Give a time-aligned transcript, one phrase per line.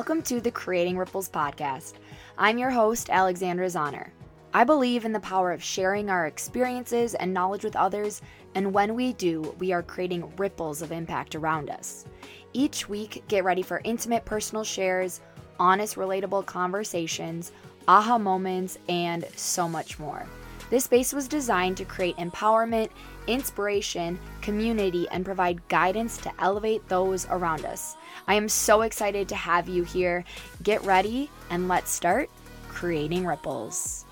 [0.00, 1.92] welcome to the Creating Ripples podcast.
[2.38, 4.08] I'm your host, Alexandra Zahner.
[4.54, 8.22] I believe in the power of sharing our experiences and knowledge with others,
[8.54, 12.06] and when we do, we are creating ripples of impact around us.
[12.54, 15.20] Each week, get ready for intimate personal shares,
[15.58, 17.52] honest, relatable conversations,
[17.86, 20.24] aha moments, and so much more.
[20.70, 22.88] This space was designed to create empowerment,
[23.26, 27.96] inspiration, community, and provide guidance to elevate those around us.
[28.26, 30.24] I am so excited to have you here.
[30.62, 32.30] Get ready and let's start
[32.68, 34.04] creating ripples.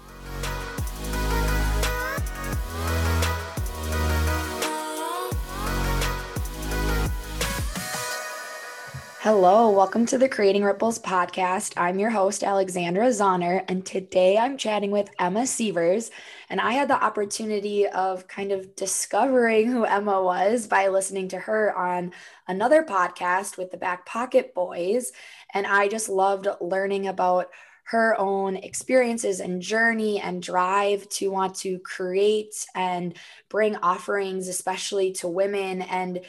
[9.30, 11.74] Hello, welcome to the Creating Ripples podcast.
[11.76, 16.10] I'm your host, Alexandra Zahner, and today I'm chatting with Emma Sievers.
[16.48, 21.38] And I had the opportunity of kind of discovering who Emma was by listening to
[21.40, 22.14] her on
[22.46, 25.12] another podcast with the Back Pocket Boys.
[25.52, 27.50] And I just loved learning about
[27.82, 33.14] her own experiences and journey and drive to want to create and
[33.50, 35.82] bring offerings, especially to women.
[35.82, 36.20] And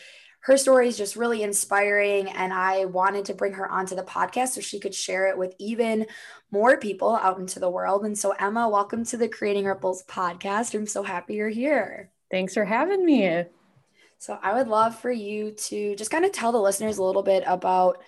[0.50, 2.28] her story is just really inspiring.
[2.28, 5.54] And I wanted to bring her onto the podcast so she could share it with
[5.60, 6.08] even
[6.50, 8.04] more people out into the world.
[8.04, 10.74] And so, Emma, welcome to the Creating Ripples podcast.
[10.74, 12.10] I'm so happy you're here.
[12.32, 13.44] Thanks for having me.
[14.18, 17.22] So, I would love for you to just kind of tell the listeners a little
[17.22, 18.02] bit about,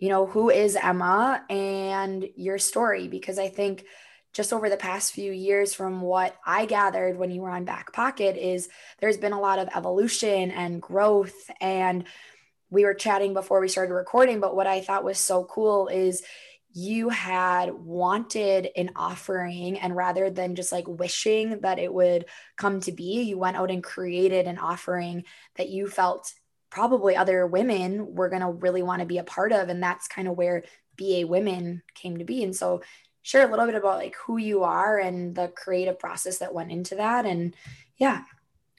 [0.00, 3.84] you know, who is Emma and your story, because I think
[4.36, 7.94] just over the past few years from what I gathered when you were on back
[7.94, 8.68] pocket is
[9.00, 11.50] there's been a lot of evolution and growth.
[11.58, 12.04] And
[12.68, 16.22] we were chatting before we started recording but what I thought was so cool is
[16.74, 22.26] you had wanted an offering and rather than just like wishing that it would
[22.58, 26.34] come to be you went out and created an offering that you felt
[26.68, 29.70] probably other women were going to really want to be a part of.
[29.70, 30.64] And that's kind of where
[30.98, 32.42] BA women came to be.
[32.42, 32.82] And so
[33.26, 36.70] share a little bit about like who you are and the creative process that went
[36.70, 37.56] into that and
[37.96, 38.22] yeah.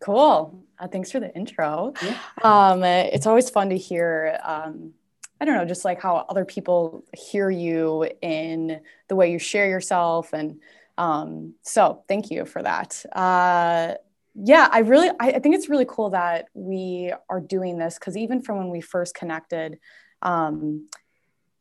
[0.02, 0.64] Cool.
[0.80, 1.92] Uh, thanks for the intro.
[2.02, 2.18] Yeah.
[2.44, 4.94] um, it's always fun to hear um,
[5.42, 9.68] i don't know just like how other people hear you in the way you share
[9.68, 10.62] yourself and
[10.98, 13.04] um, so thank you for that.
[13.12, 13.96] Uh,
[14.40, 18.16] yeah i really I, I, think it's really cool that we are doing this because
[18.16, 19.80] even from when we first connected
[20.22, 20.88] um,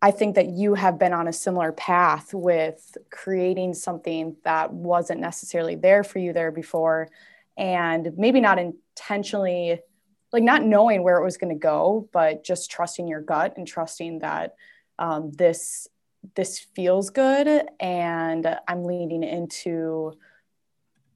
[0.02, 5.20] I think that you have been on a similar path with creating something that wasn't
[5.20, 7.08] necessarily there for you there before
[7.56, 9.80] and maybe not intentionally
[10.32, 13.66] like not knowing where it was going to go but just trusting your gut and
[13.66, 14.54] trusting that
[14.98, 15.88] um, this
[16.34, 20.12] this feels good and i'm leaning into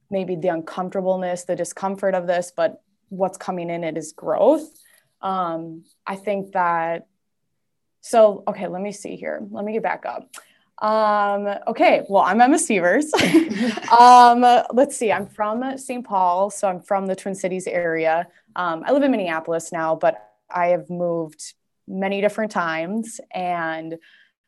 [0.09, 4.71] maybe the uncomfortableness the discomfort of this but what's coming in it is growth.
[5.21, 7.07] Um, i think that
[8.01, 9.41] so, okay, let me see here.
[9.51, 10.29] Let me get back up.
[10.81, 13.13] Um, okay, well, I'm Emma Sievers.
[13.91, 14.41] um,
[14.73, 16.03] let's see, I'm from St.
[16.03, 18.27] Paul, so I'm from the Twin Cities area.
[18.55, 21.53] Um, I live in Minneapolis now, but I have moved
[21.87, 23.19] many different times.
[23.31, 23.97] And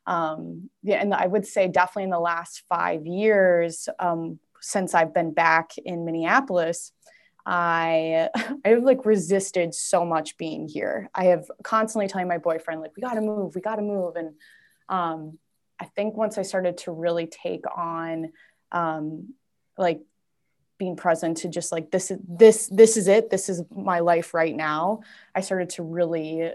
[0.07, 5.13] um, yeah, and I would say definitely in the last five years, um, since I've
[5.13, 6.92] been back in Minneapolis,
[7.45, 8.29] I
[8.65, 11.09] I have like resisted so much being here.
[11.13, 14.15] I have constantly telling my boyfriend like we got to move, we got to move
[14.15, 14.33] and
[14.89, 15.37] um
[15.79, 18.31] I think once I started to really take on
[18.71, 19.33] um
[19.77, 20.01] like
[20.77, 24.33] being present to just like this is this this is it, this is my life
[24.33, 25.01] right now.
[25.35, 26.51] I started to really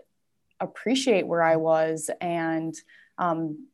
[0.61, 2.75] appreciate where I was and
[3.17, 3.69] um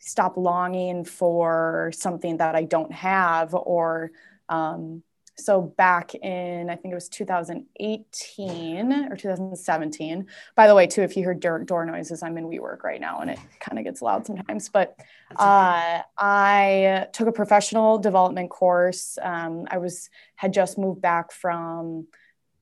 [0.00, 4.12] stop longing for something that I don't have or
[4.48, 5.02] um
[5.38, 10.26] so back in i think it was 2018 or 2017
[10.56, 13.20] by the way too if you hear door, door noises i'm in WeWork right now
[13.20, 14.96] and it kind of gets loud sometimes but
[15.36, 19.18] uh, i took a professional development course.
[19.22, 22.06] Um, i was had just moved back from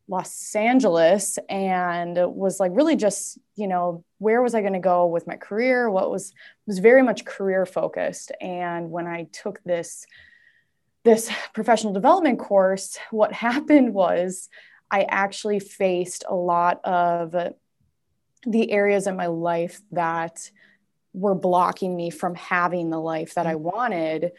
[0.09, 5.07] los angeles and was like really just you know where was i going to go
[5.07, 5.91] with my career?
[5.91, 6.33] What was
[6.67, 8.33] was very much career focused.
[8.41, 10.07] And when i took this
[11.07, 14.49] this professional development course, what happened was
[14.91, 17.35] I actually faced a lot of
[18.45, 20.51] the areas in my life that
[21.13, 23.61] were blocking me from having the life that I mm.
[23.61, 24.33] wanted.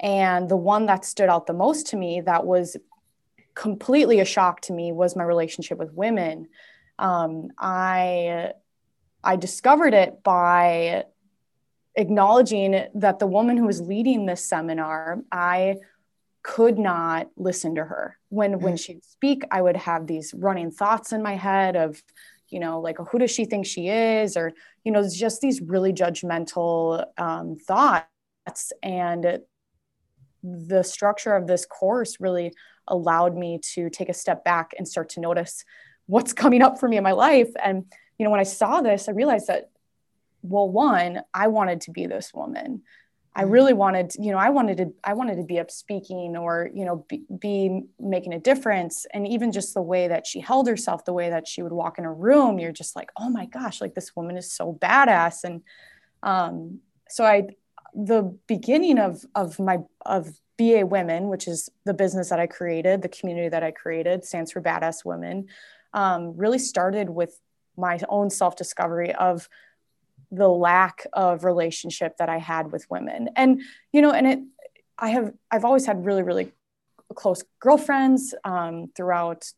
[0.00, 2.76] And the one that stood out the most to me that was
[3.54, 6.48] completely a shock to me was my relationship with women.
[6.98, 8.52] Um, I
[9.24, 11.04] I discovered it by
[11.94, 15.76] acknowledging that the woman who was leading this seminar, I
[16.42, 18.84] could not listen to her when when mm.
[18.84, 22.02] she'd speak i would have these running thoughts in my head of
[22.52, 24.52] you know, like who does she think she is, or
[24.84, 28.72] you know, just these really judgmental um, thoughts.
[28.82, 29.40] And
[30.42, 32.52] the structure of this course really
[32.86, 35.64] allowed me to take a step back and start to notice
[36.06, 37.50] what's coming up for me in my life.
[37.62, 37.86] And
[38.18, 39.70] you know, when I saw this, I realized that,
[40.42, 42.82] well, one, I wanted to be this woman.
[43.34, 43.50] I mm-hmm.
[43.50, 46.84] really wanted, you know, I wanted to, I wanted to be up speaking or, you
[46.84, 49.06] know, be, be, making a difference.
[49.12, 51.98] And even just the way that she held herself, the way that she would walk
[51.98, 55.44] in a room, you're just like, oh my gosh, like this woman is so badass.
[55.44, 55.62] And
[56.22, 57.48] um, so I,
[57.94, 63.02] the beginning of of my of BA Women, which is the business that I created,
[63.02, 65.48] the community that I created, stands for Badass Women,
[65.92, 67.38] um, really started with
[67.76, 69.48] my own self discovery of
[70.32, 73.28] the lack of relationship that I had with women.
[73.36, 73.60] And,
[73.92, 74.38] you know, and it,
[74.98, 76.52] I have, I've always had really, really
[77.14, 79.52] close girlfriends um, throughout,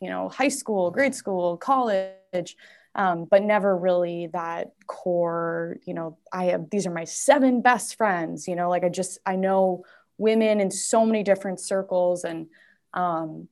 [0.00, 2.56] you know, high school, grade school, college,
[2.96, 7.96] um, but never really that core, you know, I have, these are my seven best
[7.96, 9.84] friends, you know, like I just, I know
[10.18, 12.24] women in so many different circles.
[12.24, 12.48] And
[12.94, 13.48] um,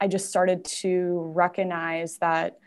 [0.00, 2.58] I just started to recognize that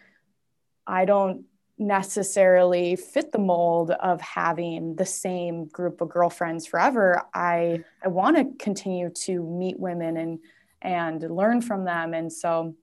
[0.86, 1.45] I don't
[1.81, 7.24] necessarily fit the mold of having the same group of girlfriends forever.
[7.33, 10.39] I i want to continue to meet women and
[10.81, 12.13] and learn from them.
[12.13, 12.75] And so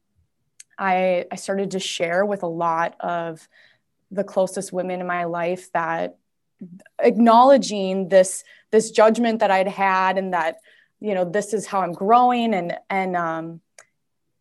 [0.78, 3.48] i i started to share with a lot of
[4.10, 6.16] the closest women in my life that
[7.00, 10.56] acknowledging this this judgment that i'd had and that
[11.00, 13.60] you know this is how i'm growing and and um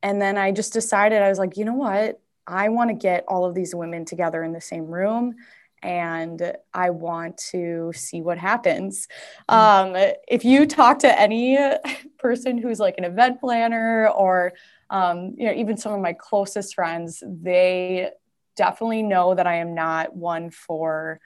[0.01, 3.25] and then i just decided i was like you know what I want to get
[3.27, 5.35] all of these women together in the same room
[5.83, 9.07] and I want to see what happens.
[9.49, 9.95] Mm-hmm.
[9.95, 11.57] Um, if you talk to any
[12.17, 14.53] person who's like an event planner or
[14.89, 18.09] um, you know even some of my closest friends, they
[18.55, 21.19] definitely know that I am not one for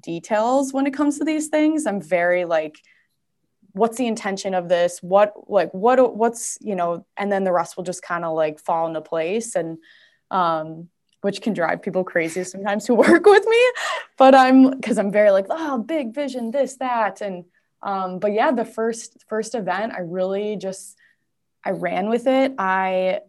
[0.00, 1.86] details when it comes to these things.
[1.86, 2.80] I'm very like
[3.72, 7.76] what's the intention of this what like what what's you know and then the rest
[7.76, 9.78] will just kind of like fall into place and
[10.30, 10.88] um,
[11.22, 13.72] which can drive people crazy sometimes who work with me.
[14.16, 17.20] But I'm because I'm very like, oh, big vision, this, that.
[17.20, 17.44] And
[17.82, 20.96] um, but yeah, the first first event, I really just
[21.64, 22.54] I ran with it.
[22.58, 23.20] I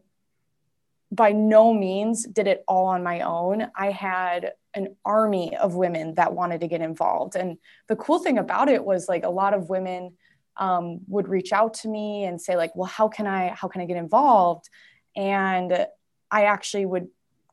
[1.11, 3.67] by no means did it all on my own.
[3.75, 7.35] I had an army of women that wanted to get involved.
[7.35, 7.57] And
[7.87, 10.13] the cool thing about it was like a lot of women
[10.55, 13.81] um, would reach out to me and say like, well, how can I, how can
[13.81, 14.69] I get involved?
[15.15, 15.85] And
[16.31, 17.09] I actually would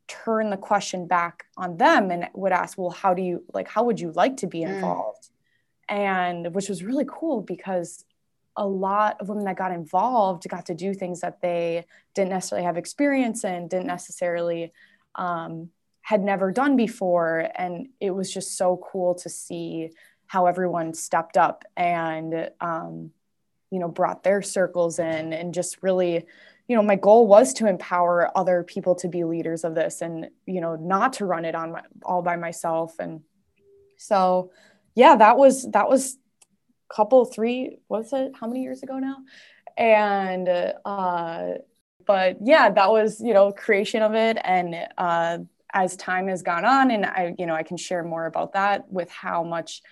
[0.06, 3.84] turn the question back on them and would ask, well, how do you like, how
[3.84, 4.74] would you like to be mm.
[4.74, 5.28] involved?
[5.90, 5.96] Mm.
[5.96, 8.04] And which was really cool because
[8.56, 12.66] a lot of women that got involved got to do things that they didn't necessarily
[12.66, 14.72] have experience in, didn't necessarily
[15.14, 15.70] um,
[16.02, 17.48] had never done before.
[17.54, 19.90] And it was just so cool to see
[20.26, 23.12] how everyone stepped up and, um,
[23.70, 26.26] you know, brought their circles in and just really
[26.68, 30.28] you know my goal was to empower other people to be leaders of this and
[30.46, 32.94] you know not to run it on my, all by myself.
[32.98, 33.22] And
[33.96, 34.52] so
[34.94, 36.18] yeah that was that was
[36.88, 39.16] couple three was it how many years ago now?
[39.76, 40.48] And
[40.84, 41.54] uh
[42.06, 44.38] but yeah that was you know creation of it.
[44.44, 45.38] And uh
[45.72, 48.90] as time has gone on and i you know i can share more about that
[48.90, 49.82] with how much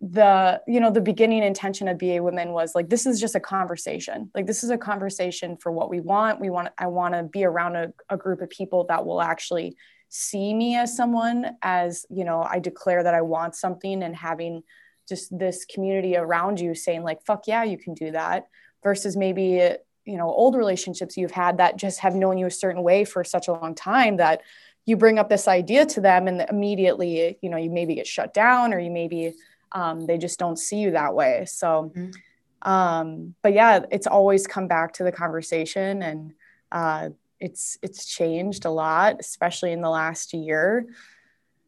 [0.00, 3.40] the you know the beginning intention of ba women was like this is just a
[3.40, 4.30] conversation.
[4.34, 6.40] Like this is a conversation for what we want.
[6.40, 9.76] We want i want to be around a, a group of people that will actually
[10.08, 14.62] see me as someone as you know i declare that i want something and having
[15.08, 18.46] just this community around you saying like fuck yeah you can do that
[18.82, 22.82] versus maybe you know old relationships you've had that just have known you a certain
[22.82, 24.40] way for such a long time that
[24.86, 28.32] you bring up this idea to them and immediately you know you maybe get shut
[28.32, 29.34] down or you maybe
[29.72, 31.44] um, they just don't see you that way.
[31.46, 32.70] So mm-hmm.
[32.70, 36.32] um, but yeah it's always come back to the conversation and
[36.72, 37.10] uh,
[37.40, 40.86] it's it's changed a lot especially in the last year.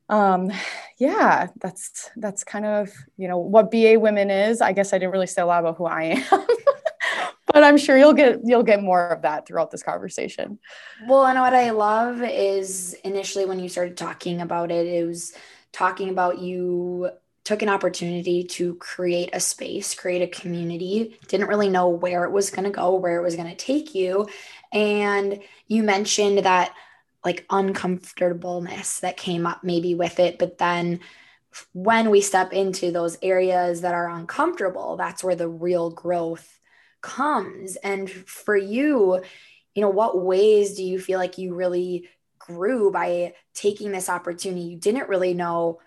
[0.08, 0.50] Um,
[0.98, 4.60] yeah that's that's kind of you know what ba women is.
[4.60, 6.24] I guess i didn't really say a lot about who i am
[7.52, 10.58] but i'm sure you'll get you'll get more of that throughout this conversation.
[11.06, 15.32] Well and what i love is initially when you started talking about it it was
[15.72, 17.10] talking about you
[17.44, 22.32] took an opportunity to create a space, create a community, didn't really know where it
[22.32, 24.28] was going to go, where it was going to take you.
[24.72, 26.74] And you mentioned that
[27.24, 31.00] like uncomfortableness that came up maybe with it, but then
[31.72, 36.60] when we step into those areas that are uncomfortable, that's where the real growth
[37.00, 37.76] comes.
[37.76, 39.22] And for you,
[39.74, 44.62] you know, what ways do you feel like you really grew by taking this opportunity.
[44.62, 45.78] You didn't really know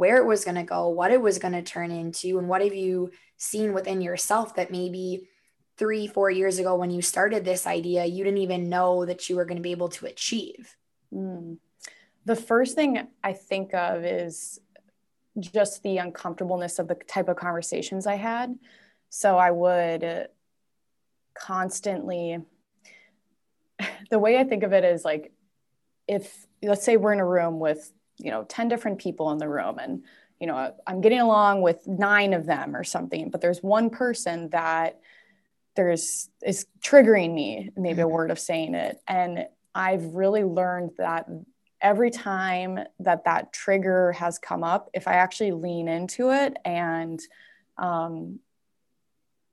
[0.00, 2.62] where it was going to go, what it was going to turn into, and what
[2.62, 5.28] have you seen within yourself that maybe
[5.76, 9.36] three, four years ago when you started this idea, you didn't even know that you
[9.36, 10.74] were going to be able to achieve?
[11.12, 11.58] Mm.
[12.24, 14.58] The first thing I think of is
[15.38, 18.58] just the uncomfortableness of the type of conversations I had.
[19.10, 20.28] So I would
[21.34, 22.38] constantly,
[24.10, 25.30] the way I think of it is like,
[26.08, 27.92] if let's say we're in a room with,
[28.22, 30.04] you know, 10 different people in the room and,
[30.38, 34.48] you know, I'm getting along with nine of them or something, but there's one person
[34.50, 35.00] that
[35.76, 38.14] there's is triggering me, maybe a mm-hmm.
[38.14, 39.00] word of saying it.
[39.06, 41.26] And I've really learned that
[41.80, 47.20] every time that that trigger has come up, if I actually lean into it and
[47.78, 48.40] um,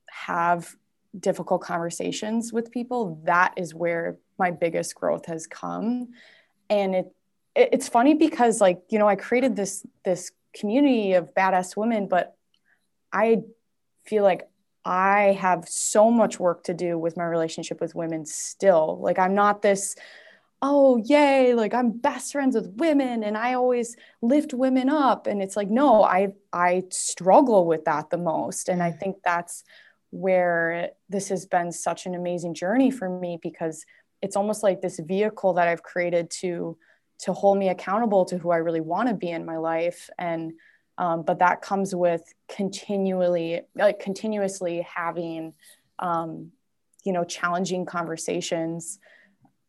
[0.10, 0.76] have
[1.18, 6.10] difficult conversations with people, that is where my biggest growth has come.
[6.70, 7.16] And it, it
[7.58, 12.36] it's funny because like you know I created this this community of badass women, but
[13.12, 13.44] I
[14.06, 14.48] feel like
[14.86, 19.00] I have so much work to do with my relationship with women still.
[19.02, 19.96] Like I'm not this
[20.62, 25.42] oh yay like i'm best friends with women and i always lift women up and
[25.42, 29.64] it's like no i i struggle with that the most and i think that's
[30.10, 33.86] where this has been such an amazing journey for me because
[34.24, 36.76] it's almost like this vehicle that i've created to
[37.20, 40.54] to hold me accountable to who i really want to be in my life and
[41.00, 45.54] um, but that comes with continually like continuously having
[46.00, 46.52] um,
[47.04, 49.00] you know challenging conversations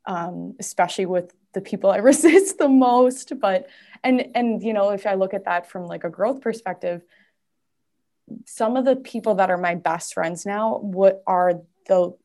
[0.09, 3.39] um, especially with the people I resist the most.
[3.39, 3.69] But
[4.03, 7.03] and and you know, if I look at that from like a growth perspective,
[8.47, 12.17] some of the people that are my best friends now, what are the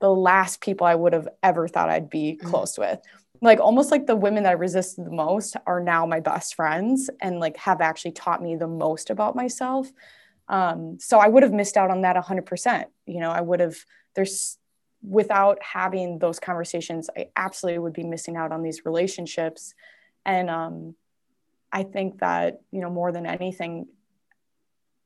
[0.00, 2.48] the last people I would have ever thought I'd be mm-hmm.
[2.48, 3.00] close with.
[3.40, 7.08] Like almost like the women that I resisted the most are now my best friends
[7.20, 9.90] and like have actually taught me the most about myself.
[10.48, 12.84] Um, so I would have missed out on that 100%.
[13.06, 13.76] You know, I would have,
[14.14, 14.58] there's
[15.02, 19.74] without having those conversations, I absolutely would be missing out on these relationships.
[20.24, 20.94] And um,
[21.72, 23.86] I think that, you know, more than anything,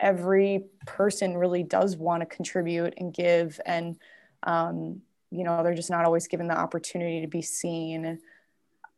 [0.00, 3.60] every person really does want to contribute and give.
[3.66, 3.96] And,
[4.42, 8.18] um, you know, they're just not always given the opportunity to be seen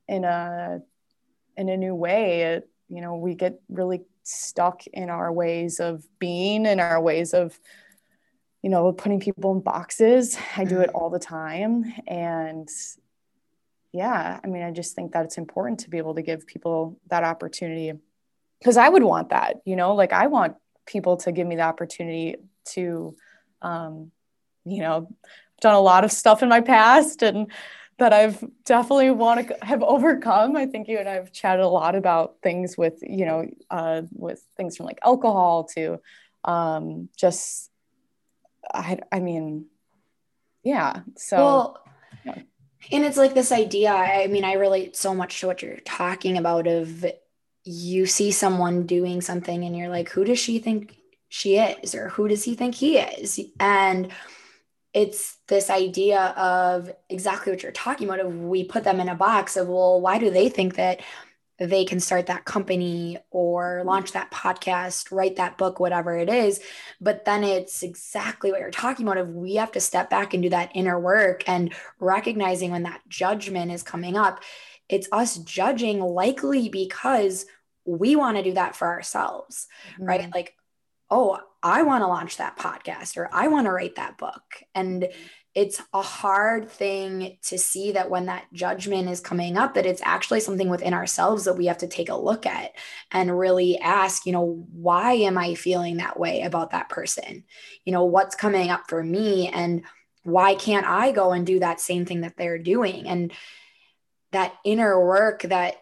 [0.09, 0.81] in a,
[1.57, 2.43] in a new way.
[2.43, 7.33] It, you know, we get really stuck in our ways of being and our ways
[7.33, 7.59] of
[8.65, 10.39] you know, putting people in boxes.
[10.57, 10.97] I do it mm-hmm.
[10.97, 11.85] all the time.
[12.07, 12.67] And
[13.93, 16.99] yeah, I mean, I just think that it's important to be able to give people
[17.11, 17.93] that opportunity
[18.59, 21.63] because I would want that, you know, like I want people to give me the
[21.63, 22.37] opportunity
[22.71, 23.15] to,
[23.61, 24.11] um,
[24.65, 25.15] you know,
[25.61, 27.51] done a lot of stuff in my past and
[27.99, 30.57] that I've definitely want to have overcome.
[30.57, 34.45] I think you and I've chatted a lot about things with, you know, uh, with
[34.57, 36.01] things from like alcohol to
[36.45, 37.71] um, just
[38.73, 39.67] I, I mean,
[40.63, 41.01] yeah.
[41.17, 41.85] So, well,
[42.25, 42.39] yeah.
[42.93, 43.93] and it's like this idea.
[43.93, 46.67] I mean, I relate so much to what you're talking about.
[46.67, 47.05] Of
[47.65, 50.97] you see someone doing something, and you're like, who does she think
[51.29, 53.41] she is, or who does he think he is?
[53.61, 54.11] And
[54.95, 58.21] it's this idea of exactly what you're talking about.
[58.21, 61.01] Of we put them in a box of, well, why do they think that
[61.59, 66.61] they can start that company or launch that podcast, write that book, whatever it is.
[67.01, 69.19] But then it's exactly what you're talking about.
[69.19, 73.03] If we have to step back and do that inner work and recognizing when that
[73.09, 74.43] judgment is coming up,
[74.89, 77.47] it's us judging likely because
[77.85, 80.05] we want to do that for ourselves, mm-hmm.
[80.05, 80.35] right?
[80.35, 80.57] Like,
[81.15, 84.43] oh, I want to launch that podcast or I want to write that book.
[84.75, 85.09] And
[85.55, 90.03] it's a hard thing to see that when that judgment is coming up that it's
[90.05, 92.73] actually something within ourselves that we have to take a look at
[93.13, 97.45] and really ask you know why am i feeling that way about that person?
[97.85, 99.49] You know what's coming up for me?
[99.49, 99.85] And
[100.25, 103.07] why can't i go and do that same thing that they're doing?
[103.07, 103.33] And
[104.33, 105.77] that inner work that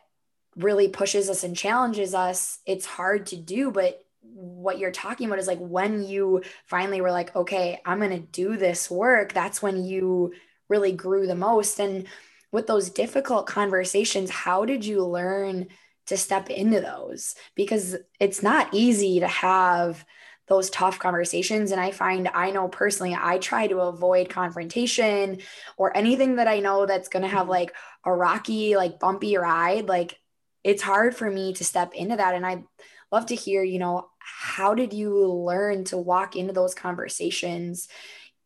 [0.57, 5.38] really pushes us and challenges us it's hard to do but what you're talking about
[5.38, 9.62] is like when you finally were like, okay, I'm going to do this work, that's
[9.62, 10.33] when you
[10.69, 11.79] really grew the most.
[11.79, 12.07] And
[12.50, 15.69] with those difficult conversations, how did you learn
[16.07, 17.35] to step into those?
[17.55, 20.05] Because it's not easy to have
[20.49, 21.71] those tough conversations.
[21.71, 25.38] And I find, I know personally, I try to avoid confrontation
[25.76, 27.50] or anything that I know that's going to have mm-hmm.
[27.50, 27.75] like
[28.05, 29.88] a rocky, like bumpy ride.
[29.88, 30.19] Like
[30.64, 32.35] it's hard for me to step into that.
[32.35, 32.64] And I,
[33.12, 37.88] love to hear, you know, how did you learn to walk into those conversations,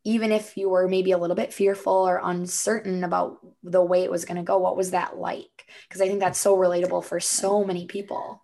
[0.03, 4.11] even if you were maybe a little bit fearful or uncertain about the way it
[4.11, 5.65] was going to go, what was that like?
[5.87, 8.43] Because I think that's so relatable for so many people.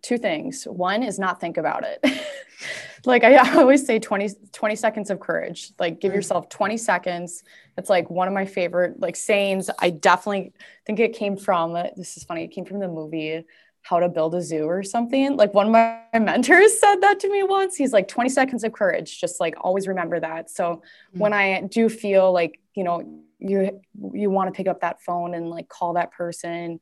[0.00, 0.64] Two things.
[0.64, 2.04] One is not think about it.
[3.04, 5.72] like I always say 20, 20 seconds of courage.
[5.78, 6.16] Like give mm.
[6.16, 7.44] yourself 20 seconds.
[7.76, 9.68] It's like one of my favorite like sayings.
[9.78, 10.52] I definitely
[10.86, 13.44] think it came from this is funny, it came from the movie
[13.82, 15.36] how to build a zoo or something.
[15.36, 17.76] Like one of my mentors said that to me once.
[17.76, 20.50] He's like 20 seconds of courage, just like always remember that.
[20.50, 21.18] So mm-hmm.
[21.18, 23.02] when I do feel like, you know,
[23.38, 23.80] you
[24.12, 26.78] you want to pick up that phone and like call that person,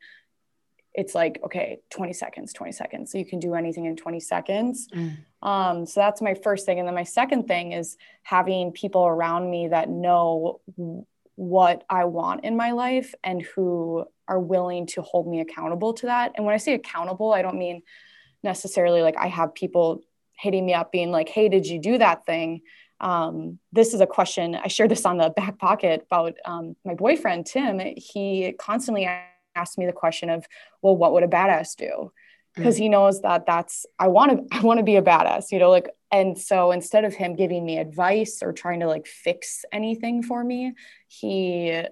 [0.92, 3.12] it's like, okay, 20 seconds, 20 seconds.
[3.12, 4.88] So you can do anything in 20 seconds.
[4.94, 5.18] Mm.
[5.42, 6.78] Um, so that's my first thing.
[6.78, 10.60] And then my second thing is having people around me that know
[11.36, 16.06] what I want in my life and who are willing to hold me accountable to
[16.06, 16.32] that.
[16.36, 17.82] And when I say accountable, I don't mean
[18.42, 20.02] necessarily like I have people
[20.38, 22.62] hitting me up being like, hey, did you do that thing?
[23.00, 26.94] Um, this is a question I shared this on the back pocket about um, my
[26.94, 27.80] boyfriend, Tim.
[27.96, 29.08] He constantly
[29.56, 30.46] asked me the question of,
[30.80, 32.12] well, what would a badass do?
[32.54, 32.80] Because mm.
[32.80, 35.70] he knows that that's, I want to, I want to be a badass, you know,
[35.70, 40.22] like and so instead of him giving me advice or trying to like fix anything
[40.22, 40.74] for me
[41.08, 41.82] he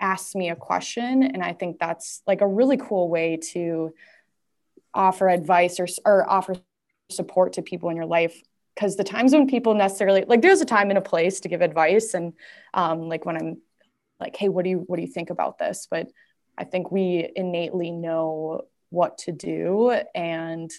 [0.00, 3.92] asked me a question and i think that's like a really cool way to
[4.94, 6.54] offer advice or, or offer
[7.10, 8.42] support to people in your life.
[8.74, 11.62] Because the times when people necessarily like there's a time and a place to give
[11.62, 12.32] advice and
[12.74, 13.60] um, like when i'm
[14.20, 15.88] like hey what do you what do you think about this?
[15.90, 16.08] But
[16.56, 20.70] i think we innately know what to do and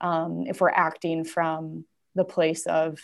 [0.00, 2.98] um, if we're acting from the place of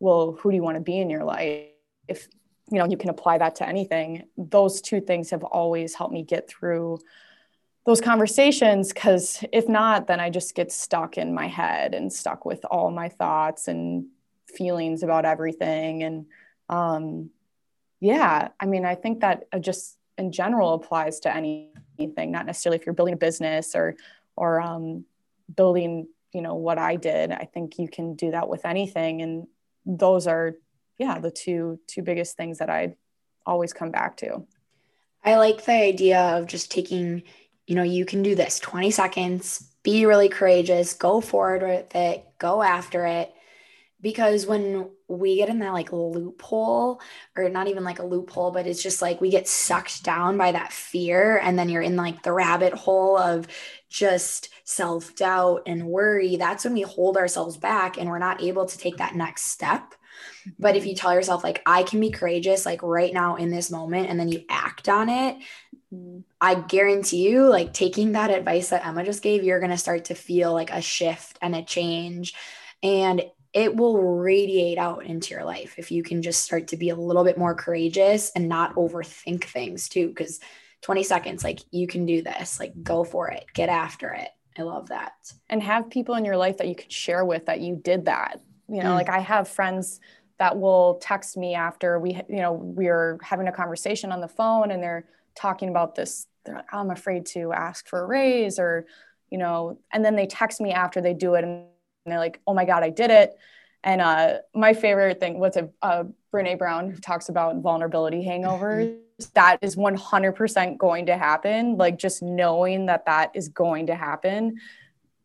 [0.00, 1.68] well who do you want to be in your life?
[2.08, 2.28] If
[2.70, 4.24] you know you can apply that to anything.
[4.36, 6.98] Those two things have always helped me get through
[7.84, 12.44] those conversations because if not then i just get stuck in my head and stuck
[12.44, 14.06] with all my thoughts and
[14.46, 16.04] feelings about everything.
[16.04, 16.26] And
[16.68, 17.30] um,
[18.00, 22.84] yeah i mean i think that just in general applies to anything not necessarily if
[22.84, 23.96] you're building a business or
[24.36, 25.04] or um,
[25.54, 27.30] building you know what i did.
[27.30, 29.22] I think you can do that with anything.
[29.22, 29.46] And
[29.84, 30.54] those are
[31.02, 32.94] yeah the two two biggest things that i
[33.46, 34.46] always come back to.
[35.24, 37.22] I like the idea of just taking
[37.66, 42.24] you know you can do this 20 seconds be really courageous go forward with it
[42.38, 43.32] go after it.
[44.00, 47.00] Because when we get in that like loophole
[47.36, 50.50] or not even like a loophole but it's just like we get sucked down by
[50.50, 53.46] that fear and then you're in like the rabbit hole of
[53.88, 58.78] just self-doubt and worry that's when we hold ourselves back and we're not able to
[58.78, 59.94] take that next step
[60.58, 63.70] but if you tell yourself like i can be courageous like right now in this
[63.70, 65.36] moment and then you act on it
[66.40, 70.06] i guarantee you like taking that advice that emma just gave you're going to start
[70.06, 72.34] to feel like a shift and a change.
[72.82, 76.88] And it will radiate out into your life if you can just start to be
[76.88, 80.08] a little bit more courageous and not overthink things too.
[80.08, 80.40] Because
[80.82, 82.58] 20 seconds like you can do this.
[82.58, 83.44] Like go for it.
[83.52, 84.28] Get after it.
[84.58, 85.12] I love that.
[85.50, 88.40] And have people in your life that you could share with that you did that.
[88.68, 88.94] You know mm.
[88.94, 90.00] like i have friends
[90.38, 94.70] that will text me after we you know we're having a conversation on the phone
[94.70, 98.86] and they're talking about this They're like, i'm afraid to ask for a raise or
[99.30, 101.64] you know and then they text me after they do it and
[102.06, 103.36] they're like oh my god i did it
[103.84, 108.96] and uh, my favorite thing was a uh, Brene Brown who talks about vulnerability hangovers.
[109.34, 111.76] that is 100% going to happen.
[111.76, 114.56] Like just knowing that that is going to happen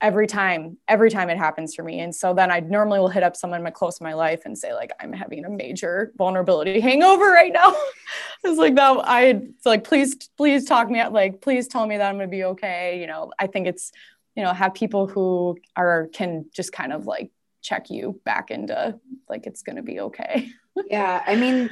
[0.02, 2.00] every time, every time it happens for me.
[2.00, 4.58] And so then I normally will hit up someone my close in my life and
[4.58, 7.76] say like, I'm having a major vulnerability hangover right now.
[8.44, 8.98] it's like that.
[9.04, 11.14] I it's like, please, please talk me out.
[11.14, 13.00] Like, please tell me that I'm going to be okay.
[13.02, 13.92] You know, I think it's,
[14.36, 17.32] you know, have people who are can just kind of like
[17.62, 20.50] check you back into like it's going to be okay.
[20.90, 21.70] yeah, I mean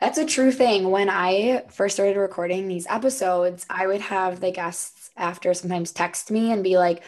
[0.00, 0.90] that's a true thing.
[0.90, 6.30] When I first started recording these episodes, I would have the guests after sometimes text
[6.30, 7.02] me and be like,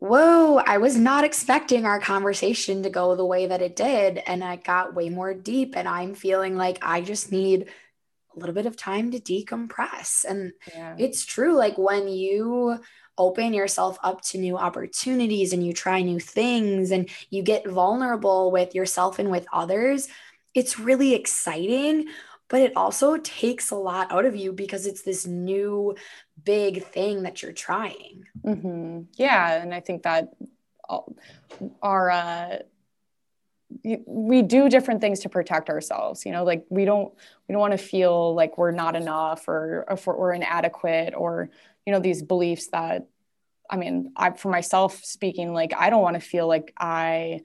[0.00, 4.18] Whoa, I was not expecting our conversation to go the way that it did.
[4.26, 5.76] And I got way more deep.
[5.76, 7.68] And I'm feeling like I just need
[8.34, 10.24] a little bit of time to decompress.
[10.24, 10.96] And yeah.
[10.98, 11.54] it's true.
[11.54, 12.80] Like when you
[13.18, 18.50] open yourself up to new opportunities and you try new things and you get vulnerable
[18.50, 20.08] with yourself and with others,
[20.54, 22.08] it's really exciting,
[22.50, 25.94] but it also takes a lot out of you because it's this new
[26.44, 28.26] big thing that you're trying.
[28.44, 29.02] Mm-hmm.
[29.14, 29.62] Yeah.
[29.62, 30.34] And I think that
[31.80, 32.56] our, uh,
[33.84, 37.14] we do different things to protect ourselves you know like we don't
[37.46, 41.48] we don't want to feel like we're not enough or if we're, inadequate or
[41.86, 43.06] you know these beliefs that
[43.70, 47.40] i mean i for myself speaking like i don't want to feel like i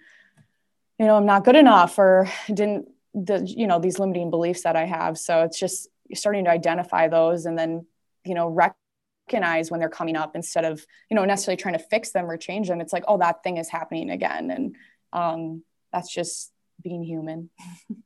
[0.97, 4.75] you know i'm not good enough or didn't the you know these limiting beliefs that
[4.75, 5.17] i have.
[5.17, 7.85] So it's just starting to identify those and then
[8.25, 12.11] you know recognize when they're coming up instead of you know necessarily trying to fix
[12.11, 12.81] them or change them.
[12.81, 14.51] It's like oh that thing is happening again.
[14.51, 14.75] And
[15.13, 16.51] um, that's just
[16.83, 17.49] being human.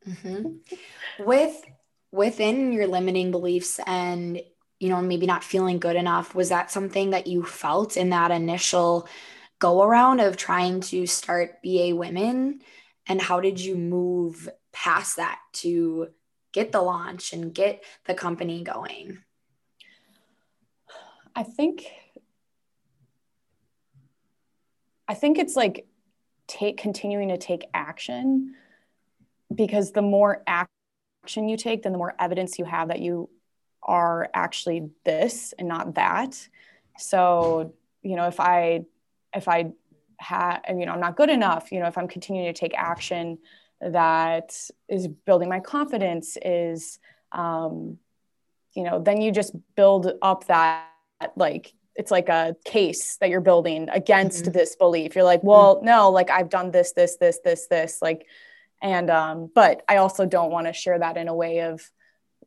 [0.08, 1.24] Mm-hmm.
[1.26, 1.62] with
[2.12, 4.42] within your limiting beliefs and
[4.80, 8.32] you know maybe not feeling good enough was that something that you felt in that
[8.32, 9.08] initial
[9.60, 12.62] go around of trying to start ba women?
[13.08, 14.48] And how did you move
[14.80, 16.08] past that to
[16.54, 19.20] get the launch and get the company going?
[21.36, 21.86] I think
[25.08, 25.88] i think it's like
[26.48, 28.56] take continuing to take action
[29.54, 33.30] because the more action you take then the more evidence you have that you
[33.82, 36.48] are actually this and not that.
[36.98, 38.82] So you know if i
[39.34, 39.72] if i
[40.18, 43.38] have you know i'm not good enough you know if i'm continuing to take action
[43.82, 44.56] that
[44.88, 47.00] is building my confidence is
[47.32, 47.98] um
[48.76, 50.88] you know then you just build up that
[51.36, 54.54] like it's like a case that you're building against mm-hmm.
[54.54, 55.86] this belief you're like well mm-hmm.
[55.86, 58.26] no like i've done this this this this this like
[58.82, 61.82] and um but i also don't want to share that in a way of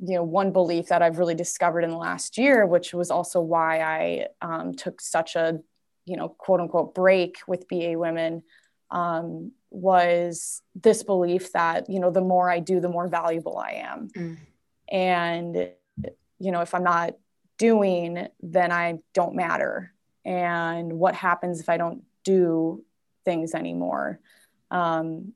[0.00, 3.40] you know one belief that i've really discovered in the last year which was also
[3.40, 5.60] why i um, took such a
[6.04, 8.42] you know quote unquote break with ba women
[8.90, 13.72] um, was this belief that you know the more i do the more valuable i
[13.72, 14.36] am mm.
[14.90, 15.70] and
[16.38, 17.14] you know if i'm not
[17.62, 19.92] doing, then I don't matter.
[20.24, 22.82] And what happens if I don't do
[23.24, 24.18] things anymore?
[24.72, 25.32] Um,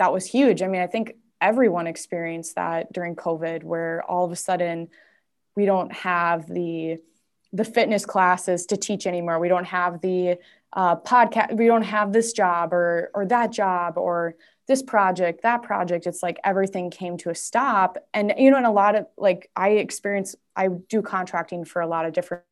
[0.00, 0.60] that was huge.
[0.60, 4.88] I mean, I think everyone experienced that during COVID, where all of a sudden
[5.54, 6.98] we don't have the
[7.52, 9.38] the fitness classes to teach anymore.
[9.38, 10.38] We don't have the
[10.72, 11.56] uh, podcast.
[11.56, 14.34] We don't have this job or or that job or
[14.68, 17.96] this project, that project, it's like everything came to a stop.
[18.12, 21.86] And, you know, in a lot of like, I experience, I do contracting for a
[21.86, 22.44] lot of different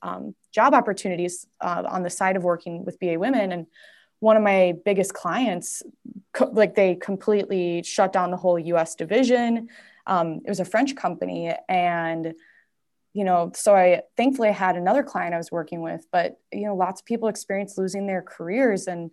[0.00, 3.50] um, job opportunities uh, on the side of working with BA women.
[3.50, 3.66] And
[4.20, 5.82] one of my biggest clients,
[6.32, 9.70] co- like, they completely shut down the whole US division.
[10.06, 11.52] Um, it was a French company.
[11.68, 12.34] And,
[13.12, 16.66] you know, so I thankfully I had another client I was working with, but, you
[16.66, 18.86] know, lots of people experience losing their careers.
[18.86, 19.10] And,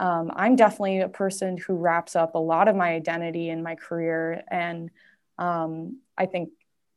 [0.00, 3.76] um, I'm definitely a person who wraps up a lot of my identity in my
[3.76, 4.42] career.
[4.50, 4.90] And
[5.38, 6.50] um, I think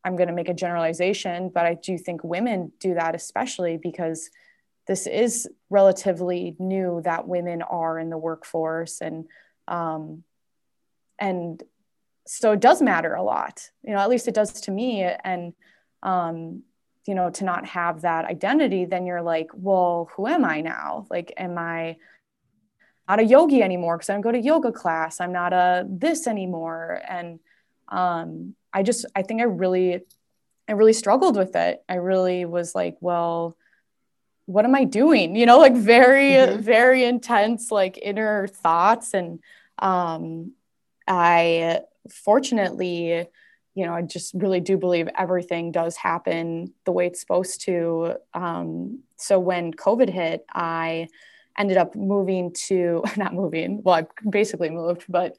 [0.04, 4.30] I'm going to make a generalization, but I do think women do that, especially because
[4.88, 9.02] this is relatively new that women are in the workforce.
[9.02, 9.26] And,
[9.68, 10.24] um,
[11.20, 11.62] and
[12.26, 15.04] so it does matter a lot, you know, at least it does to me.
[15.04, 15.54] And,
[16.04, 16.62] um,
[17.06, 21.08] you know, to not have that identity, then you're like, well, who am I now?
[21.10, 21.98] Like, am I,
[23.10, 25.20] not a yogi anymore because I don't go to yoga class.
[25.20, 27.02] I'm not a this anymore.
[27.08, 27.40] And
[27.90, 30.02] um, I just, I think I really,
[30.70, 31.84] I really struggled with it.
[31.90, 33.58] I really was like, well,
[34.46, 35.36] what am I doing?
[35.36, 36.62] You know, like very, mm-hmm.
[36.62, 39.14] very intense, like inner thoughts.
[39.14, 39.40] And
[39.80, 40.54] um,
[41.06, 43.28] I fortunately,
[43.76, 48.16] you know, I just really do believe everything does happen the way it's supposed to.
[48.34, 51.08] Um, so when COVID hit, I,
[51.58, 55.36] ended up moving to not moving well i basically moved but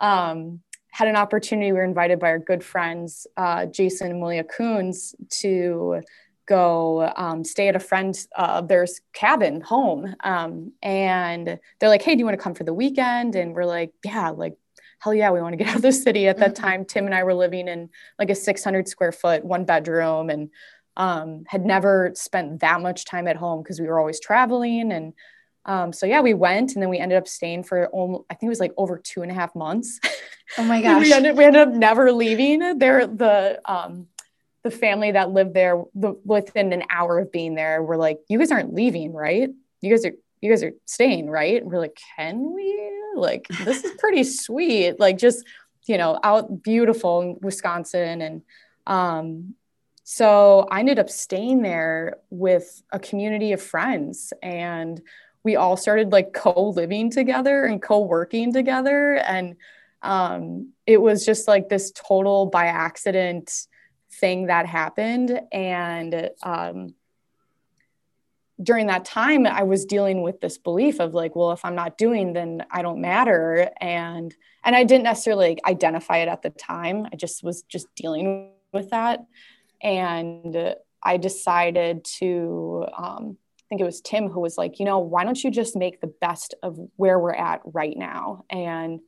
[0.00, 4.44] um, had an opportunity we were invited by our good friends uh, jason and malia
[4.44, 6.00] coons to
[6.46, 12.02] go um, stay at a friend uh, of theirs cabin home um, and they're like
[12.02, 14.54] hey do you want to come for the weekend and we're like yeah like
[14.98, 16.64] hell yeah we want to get out of the city at that mm-hmm.
[16.64, 20.50] time tim and i were living in like a 600 square foot one bedroom and
[20.96, 25.12] um, had never spent that much time at home because we were always traveling and
[25.66, 28.48] um, so yeah, we went and then we ended up staying for almost, I think
[28.48, 29.98] it was like over two and a half months.
[30.58, 31.02] Oh my gosh.
[31.02, 32.78] we, ended, we ended up never leaving.
[32.78, 34.08] There, the um,
[34.62, 38.38] the family that lived there the, within an hour of being there were like, "You
[38.38, 39.48] guys aren't leaving, right?
[39.80, 42.93] You guys are you guys are staying, right?" And we're like, "Can we?
[43.16, 44.98] Like, this is pretty sweet.
[44.98, 45.44] Like, just
[45.86, 48.42] you know, out beautiful in Wisconsin and."
[48.86, 49.54] Um,
[50.06, 55.00] so I ended up staying there with a community of friends and
[55.44, 59.56] we all started like co-living together and co-working together and
[60.02, 63.66] um, it was just like this total by accident
[64.12, 66.94] thing that happened and um,
[68.64, 71.96] during that time i was dealing with this belief of like well if i'm not
[71.96, 77.06] doing then i don't matter and and i didn't necessarily identify it at the time
[77.12, 79.20] i just was just dealing with that
[79.82, 84.98] and i decided to um, i think it was Tim who was like, you know,
[84.98, 88.44] why don't you just make the best of where we're at right now?
[88.50, 89.00] And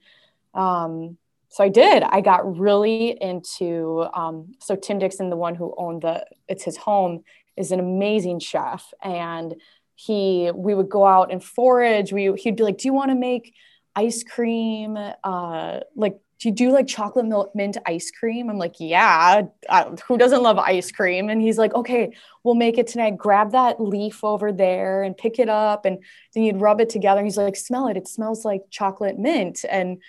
[0.55, 2.03] um, so I did.
[2.03, 4.07] I got really into.
[4.15, 7.23] Um, so Tim Dixon, the one who owned the, it's his home,
[7.57, 9.55] is an amazing chef, and
[9.95, 12.13] he we would go out and forage.
[12.13, 13.55] We he'd be like, "Do you want to make
[13.95, 14.99] ice cream?
[15.25, 18.51] Uh, like do you do like chocolate milk mint ice cream?
[18.51, 21.31] I'm like, yeah, uh, who doesn't love ice cream?
[21.31, 22.13] And he's like, okay,
[22.45, 23.17] we'll make it tonight.
[23.17, 25.87] Grab that leaf over there and pick it up.
[25.87, 25.99] And
[26.35, 27.21] then you'd rub it together.
[27.21, 27.97] And he's like, smell it.
[27.97, 29.65] It smells like chocolate mint.
[29.69, 30.03] And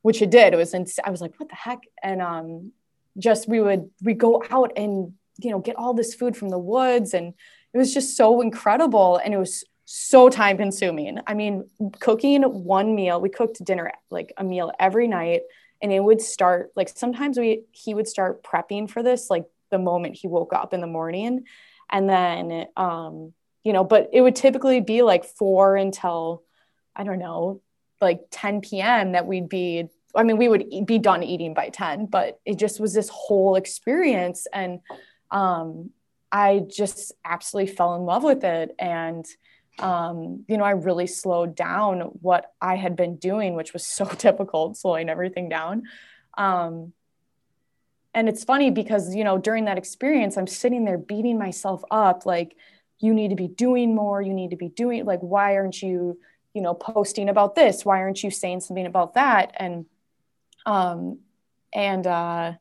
[0.00, 0.54] which it did.
[0.54, 1.80] It was, ins- I was like, what the heck?
[2.02, 2.72] And um,
[3.18, 6.58] just, we would, we go out and, you know, get all this food from the
[6.58, 7.14] woods.
[7.14, 7.34] And
[7.72, 9.20] it was just so incredible.
[9.22, 11.18] And it was so time consuming.
[11.26, 11.68] I mean,
[12.00, 15.42] cooking one meal, we cooked dinner, like a meal every night
[15.84, 19.78] and it would start like sometimes we he would start prepping for this like the
[19.78, 21.44] moment he woke up in the morning
[21.90, 26.42] and then um you know but it would typically be like 4 until
[26.96, 27.60] i don't know
[28.00, 32.06] like 10 p.m that we'd be i mean we would be done eating by 10
[32.06, 34.80] but it just was this whole experience and
[35.34, 35.90] um
[36.32, 39.26] i just absolutely fell in love with it and
[39.78, 44.04] um, you know, I really slowed down what I had been doing, which was so
[44.18, 45.84] difficult, slowing everything down.
[46.36, 46.92] Um,
[48.12, 52.26] and it's funny because, you know, during that experience, I'm sitting there beating myself up
[52.26, 52.56] like,
[53.00, 54.22] you need to be doing more.
[54.22, 56.18] You need to be doing, like, why aren't you,
[56.54, 57.84] you know, posting about this?
[57.84, 59.52] Why aren't you saying something about that?
[59.56, 59.86] And,
[60.64, 61.18] um,
[61.72, 62.52] and, uh,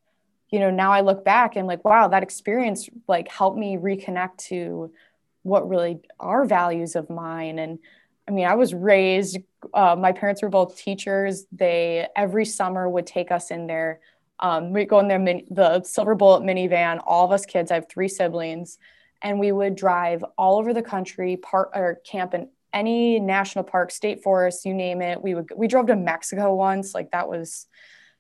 [0.54, 4.38] you know, now I look back and like, wow, that experience like helped me reconnect
[4.50, 4.94] to
[5.42, 7.58] what really are values of mine.
[7.58, 7.80] And
[8.28, 9.38] i mean i was raised
[9.74, 11.46] uh, my parents were both teachers.
[11.52, 14.00] They every summer would take us in their
[14.40, 17.90] um, we go in their the silver bullet minivan all of us kids i have
[17.90, 18.78] three siblings
[19.22, 23.92] and we would drive all over the country park or camp in any national park
[23.92, 25.22] state forest you name it.
[25.22, 27.68] We would we drove to mexico once like that was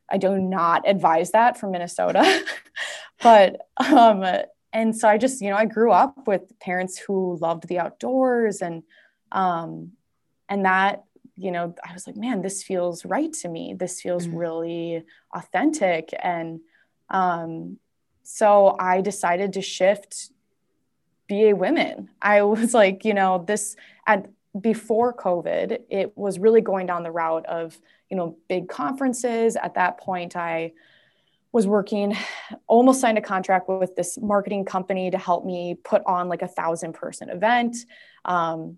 [0.09, 2.43] i do not advise that for minnesota
[3.21, 4.23] but um
[4.73, 8.61] and so I just, you know, I grew up with parents who loved the outdoors
[8.61, 8.83] and
[9.31, 9.91] um
[10.49, 11.03] and that,
[11.35, 13.75] you know, I was like, man, this feels right to me.
[13.77, 14.37] This feels mm-hmm.
[14.37, 16.59] really authentic and
[17.09, 17.77] um
[18.23, 20.31] so I decided to shift
[21.29, 22.09] BA women.
[22.21, 23.75] I was like, you know, this
[24.07, 24.27] at
[24.59, 27.79] before COVID, it was really going down the route of,
[28.13, 29.55] you know, big conferences.
[29.55, 30.73] At that point, I
[31.51, 32.15] was working
[32.67, 36.47] almost signed a contract with this marketing company to help me put on like a
[36.47, 37.75] thousand person event
[38.25, 38.77] um,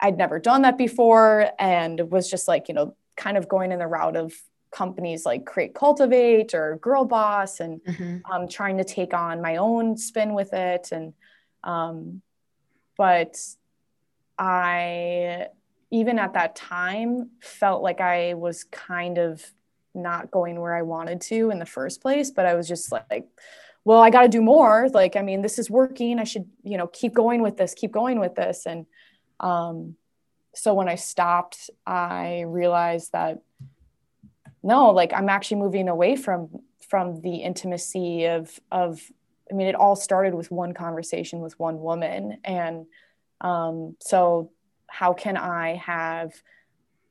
[0.00, 3.78] i'd never done that before and was just like you know kind of going in
[3.78, 4.34] the route of
[4.70, 8.18] companies like create cultivate or girl boss and mm-hmm.
[8.30, 11.14] um, trying to take on my own spin with it and
[11.62, 12.20] um,
[12.98, 13.36] but
[14.38, 15.46] i
[15.94, 19.42] even at that time felt like i was kind of
[19.94, 22.30] not going where I wanted to in the first place.
[22.30, 23.26] But I was just like,
[23.84, 24.88] well, I got to do more.
[24.92, 26.18] Like, I mean, this is working.
[26.18, 28.66] I should, you know, keep going with this, keep going with this.
[28.66, 28.86] And
[29.40, 29.96] um,
[30.54, 33.40] so when I stopped, I realized that
[34.62, 36.48] no, like I'm actually moving away from
[36.88, 39.00] from the intimacy of of.
[39.50, 42.86] I mean, it all started with one conversation with one woman, and
[43.42, 44.52] um, so
[44.94, 46.32] how can I have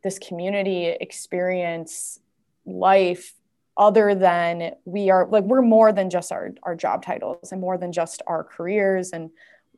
[0.04, 2.17] this community experience
[2.65, 3.34] life
[3.76, 7.78] other than we are like we're more than just our our job titles and more
[7.78, 9.32] than just our careers and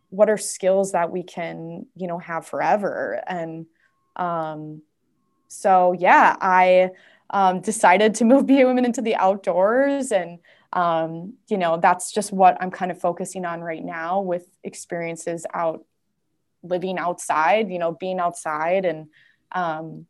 [0.09, 3.23] what are skills that we can you know have forever.
[3.25, 3.65] And
[4.15, 4.81] um
[5.47, 6.89] so yeah i
[7.31, 10.39] um, decided to move BA Women into the outdoors and
[10.73, 15.45] um, you know that's just what i'm kind of focusing on right now with experiences
[15.53, 15.83] out
[16.67, 19.07] living outside you know being outside and
[19.51, 20.05] um,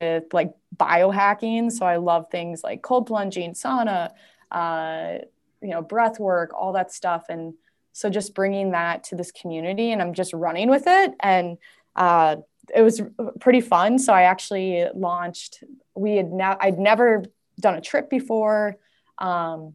[0.00, 1.70] with like biohacking.
[1.72, 4.10] So I love things like cold plunging, sauna,
[4.50, 5.18] uh,
[5.62, 7.26] you know, breath work, all that stuff.
[7.28, 7.54] And
[7.92, 11.14] so just bringing that to this community and I'm just running with it.
[11.20, 11.58] And
[11.94, 12.36] uh,
[12.74, 13.00] it was
[13.40, 13.98] pretty fun.
[13.98, 17.24] So I actually launched, we had now, I'd never
[17.58, 18.76] done a trip before.
[19.18, 19.74] Um,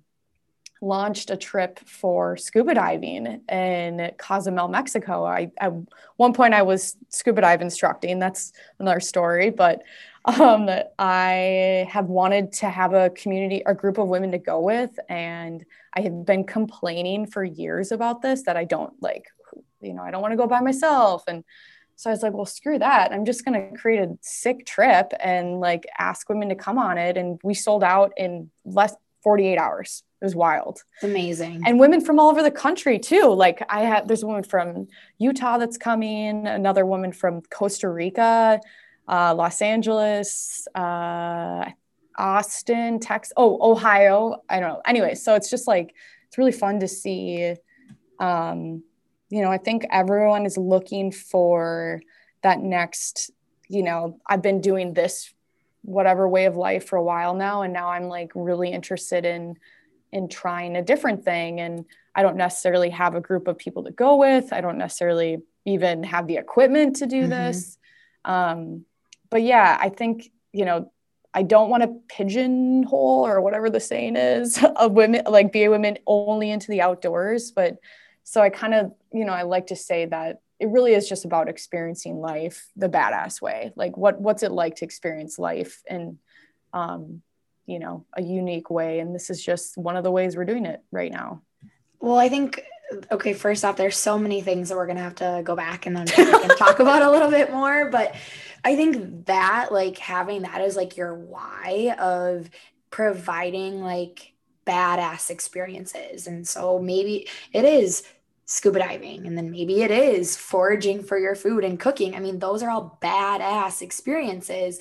[0.81, 5.25] launched a trip for scuba diving in Cozumel, Mexico.
[5.25, 5.71] I at
[6.17, 8.17] one point I was scuba dive instructing.
[8.19, 9.83] That's another story, but
[10.25, 14.99] um, I have wanted to have a community, a group of women to go with.
[15.09, 15.63] And
[15.93, 19.25] I have been complaining for years about this that I don't like,
[19.81, 21.23] you know, I don't want to go by myself.
[21.27, 21.43] And
[21.95, 23.11] so I was like, well, screw that.
[23.11, 26.97] I'm just going to create a sick trip and like ask women to come on
[26.97, 27.17] it.
[27.17, 30.03] And we sold out in less 48 hours.
[30.21, 30.81] It was wild.
[30.95, 31.63] It's amazing.
[31.65, 33.33] And women from all over the country too.
[33.33, 38.61] Like I had, there's a woman from Utah that's coming, another woman from Costa Rica
[39.07, 41.65] uh, Los Angeles, uh,
[42.17, 43.33] Austin, Texas.
[43.37, 44.41] Oh, Ohio.
[44.49, 44.81] I don't know.
[44.85, 45.93] Anyway, so it's just like
[46.27, 47.55] it's really fun to see.
[48.19, 48.83] Um,
[49.29, 52.01] you know, I think everyone is looking for
[52.41, 53.31] that next.
[53.67, 55.33] You know, I've been doing this
[55.83, 59.57] whatever way of life for a while now, and now I'm like really interested in
[60.11, 61.59] in trying a different thing.
[61.61, 64.51] And I don't necessarily have a group of people to go with.
[64.51, 67.29] I don't necessarily even have the equipment to do mm-hmm.
[67.29, 67.77] this.
[68.25, 68.85] Um,
[69.29, 70.91] but yeah, I think you know
[71.33, 75.69] I don't want to pigeonhole or whatever the saying is of women, like be a
[75.69, 77.51] women only into the outdoors.
[77.51, 77.77] But
[78.23, 81.25] so I kind of, you know, I like to say that it really is just
[81.25, 83.73] about experiencing life the badass way.
[83.75, 86.19] Like what what's it like to experience life in
[86.71, 87.23] um,
[87.65, 88.99] you know, a unique way.
[88.99, 91.41] And this is just one of the ways we're doing it right now.
[91.99, 92.63] Well, I think
[93.11, 95.95] okay, first off, there's so many things that we're gonna have to go back and
[95.95, 97.89] then talk about a little bit more.
[97.89, 98.13] But
[98.63, 102.51] I think that like having that as like your why of
[102.91, 104.33] providing like
[104.67, 106.27] badass experiences.
[106.27, 108.03] And so maybe it is
[108.51, 112.15] scuba diving and then maybe it is foraging for your food and cooking.
[112.15, 114.77] I mean, those are all badass experiences.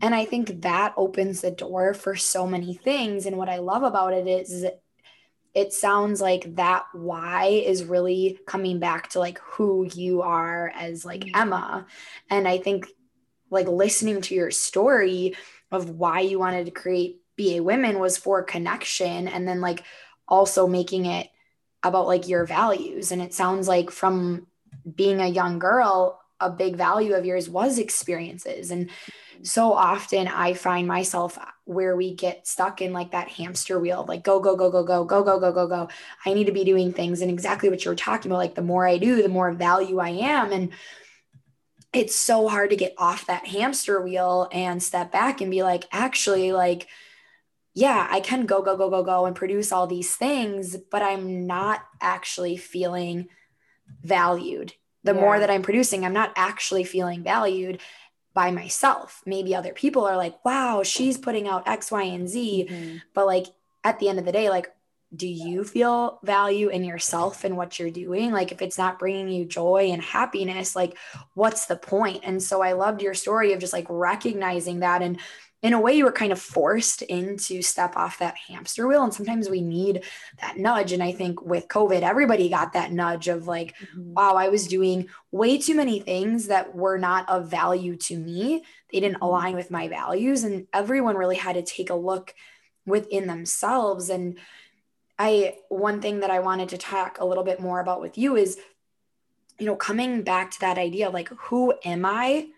[0.00, 3.26] And I think that opens the door for so many things.
[3.26, 4.64] And what I love about it is
[5.52, 11.04] it sounds like that why is really coming back to like who you are as
[11.04, 11.42] like mm-hmm.
[11.42, 11.86] Emma.
[12.30, 12.86] And I think
[13.50, 15.36] like listening to your story
[15.70, 19.84] of why you wanted to create BA Women was for connection and then like
[20.26, 21.28] also making it
[21.82, 23.12] about like your values.
[23.12, 24.46] And it sounds like from
[24.94, 28.70] being a young girl, a big value of yours was experiences.
[28.70, 28.90] And
[29.42, 34.24] so often I find myself where we get stuck in like that hamster wheel, like
[34.24, 35.88] go, go, go, go, go, go, go, go, go, go.
[36.26, 37.20] I need to be doing things.
[37.20, 39.98] And exactly what you were talking about, like the more I do, the more value
[39.98, 40.52] I am.
[40.52, 40.70] And
[41.92, 45.84] it's so hard to get off that hamster wheel and step back and be like,
[45.90, 46.86] actually, like,
[47.74, 51.46] yeah, I can go, go, go, go, go and produce all these things, but I'm
[51.46, 53.28] not actually feeling
[54.02, 54.74] valued.
[55.04, 55.20] The yeah.
[55.20, 57.80] more that I'm producing, I'm not actually feeling valued
[58.34, 59.22] by myself.
[59.24, 62.68] Maybe other people are like, wow, she's putting out X, Y, and Z.
[62.68, 62.96] Mm-hmm.
[63.14, 63.46] But like
[63.84, 64.68] at the end of the day, like,
[65.14, 68.30] do you feel value in yourself and what you're doing?
[68.30, 70.96] Like, if it's not bringing you joy and happiness, like,
[71.34, 72.20] what's the point?
[72.22, 75.18] And so I loved your story of just like recognizing that and
[75.62, 79.12] in a way you were kind of forced into step off that hamster wheel and
[79.12, 80.04] sometimes we need
[80.40, 84.14] that nudge and i think with covid everybody got that nudge of like mm-hmm.
[84.14, 88.62] wow i was doing way too many things that were not of value to me
[88.92, 89.24] they didn't mm-hmm.
[89.24, 92.34] align with my values and everyone really had to take a look
[92.86, 94.38] within themselves and
[95.18, 98.36] i one thing that i wanted to talk a little bit more about with you
[98.36, 98.58] is
[99.58, 102.48] you know coming back to that idea of like who am i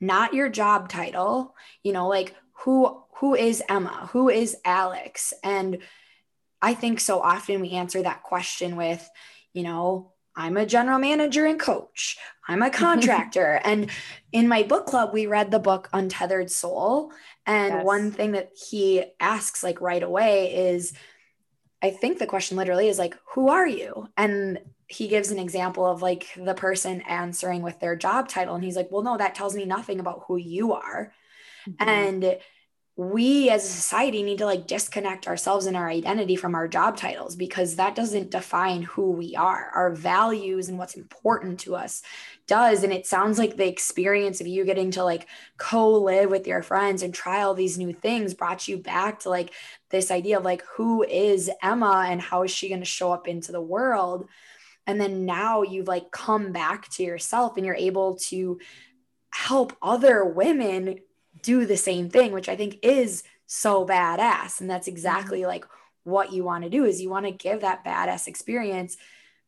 [0.00, 4.08] not your job title you know like who who is emma?
[4.12, 5.32] Who is alex?
[5.42, 5.78] And
[6.62, 9.08] i think so often we answer that question with
[9.52, 12.16] you know i'm a general manager and coach.
[12.48, 13.60] I'm a contractor.
[13.64, 13.90] And
[14.32, 17.12] in my book club we read the book untethered soul.
[17.44, 17.84] And yes.
[17.84, 20.92] one thing that he asks like right away is
[21.82, 24.08] i think the question literally is like who are you?
[24.16, 28.64] And he gives an example of like the person answering with their job title and
[28.64, 31.12] he's like well no that tells me nothing about who you are.
[31.68, 31.88] Mm-hmm.
[31.88, 32.38] and
[32.98, 36.96] we as a society need to like disconnect ourselves and our identity from our job
[36.96, 39.70] titles because that doesn't define who we are.
[39.74, 42.02] Our values and what's important to us
[42.46, 45.26] does and it sounds like the experience of you getting to like
[45.58, 49.52] co-live with your friends and try all these new things brought you back to like
[49.90, 53.26] this idea of like who is emma and how is she going to show up
[53.26, 54.28] into the world
[54.86, 58.58] and then now you've like come back to yourself and you're able to
[59.30, 60.98] help other women
[61.42, 64.60] do the same thing which i think is so badass.
[64.60, 65.48] And that's exactly mm-hmm.
[65.48, 65.64] like
[66.04, 68.96] what you want to do is you want to give that badass experience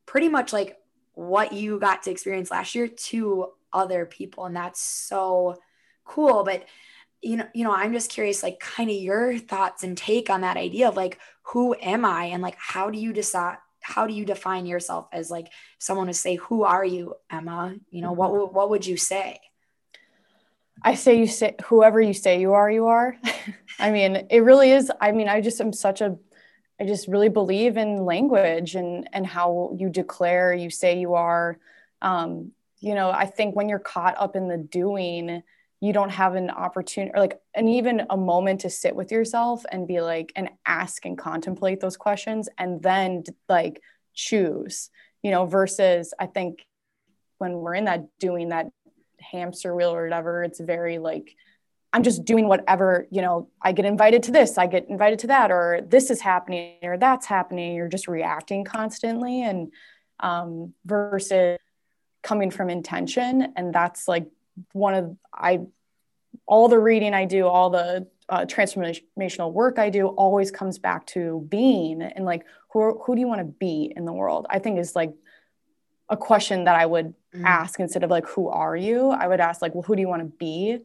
[0.06, 0.76] pretty much like
[1.14, 4.46] what you got to experience last year to other people.
[4.46, 5.56] And that's so
[6.04, 6.44] cool.
[6.44, 6.64] But
[7.20, 10.42] you know you know i'm just curious like kind of your thoughts and take on
[10.42, 13.56] that idea of like who am i and like how do you decide
[13.88, 17.74] how do you define yourself as like someone to say who are you emma?
[17.90, 18.54] You know what mm-hmm.
[18.54, 19.40] what would you say?
[20.82, 23.16] I say you say whoever you say you are you are.
[23.78, 26.16] I mean it really is i mean i just am such a
[26.78, 31.58] i just really believe in language and and how you declare you say you are.
[32.02, 35.42] Um you know i think when you're caught up in the doing
[35.80, 39.64] you don't have an opportunity or like and even a moment to sit with yourself
[39.70, 43.80] and be like and ask and contemplate those questions and then like
[44.14, 44.90] choose
[45.22, 46.66] you know versus i think
[47.38, 48.66] when we're in that doing that
[49.20, 51.34] hamster wheel or whatever it's very like
[51.90, 55.28] I'm just doing whatever, you know, I get invited to this, I get invited to
[55.28, 57.74] that, or this is happening, or that's happening.
[57.74, 59.42] You're just reacting constantly.
[59.42, 59.72] And
[60.20, 61.58] um, versus
[62.22, 63.52] coming from intention.
[63.56, 64.26] And that's like
[64.72, 65.60] one of, I,
[66.46, 71.06] all the reading I do, all the uh, transformational work I do always comes back
[71.08, 74.46] to being and like, who, who do you want to be in the world?
[74.50, 75.14] I think is like
[76.08, 77.44] a question that I would mm.
[77.44, 79.08] ask instead of like, who are you?
[79.08, 80.78] I would ask like, well, who do you want to be?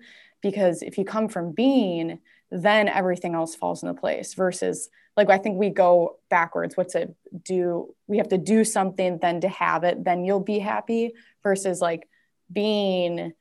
[0.43, 2.19] because if you come from being
[2.51, 7.15] then everything else falls into place versus like i think we go backwards what's it
[7.43, 11.81] do we have to do something then to have it then you'll be happy versus
[11.81, 12.07] like
[12.51, 13.33] being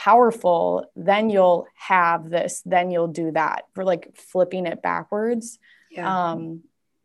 [0.00, 3.64] powerful then you'll have this then you'll do that.
[3.74, 5.58] For like flipping it backwards.
[5.90, 6.30] Yeah.
[6.30, 6.62] um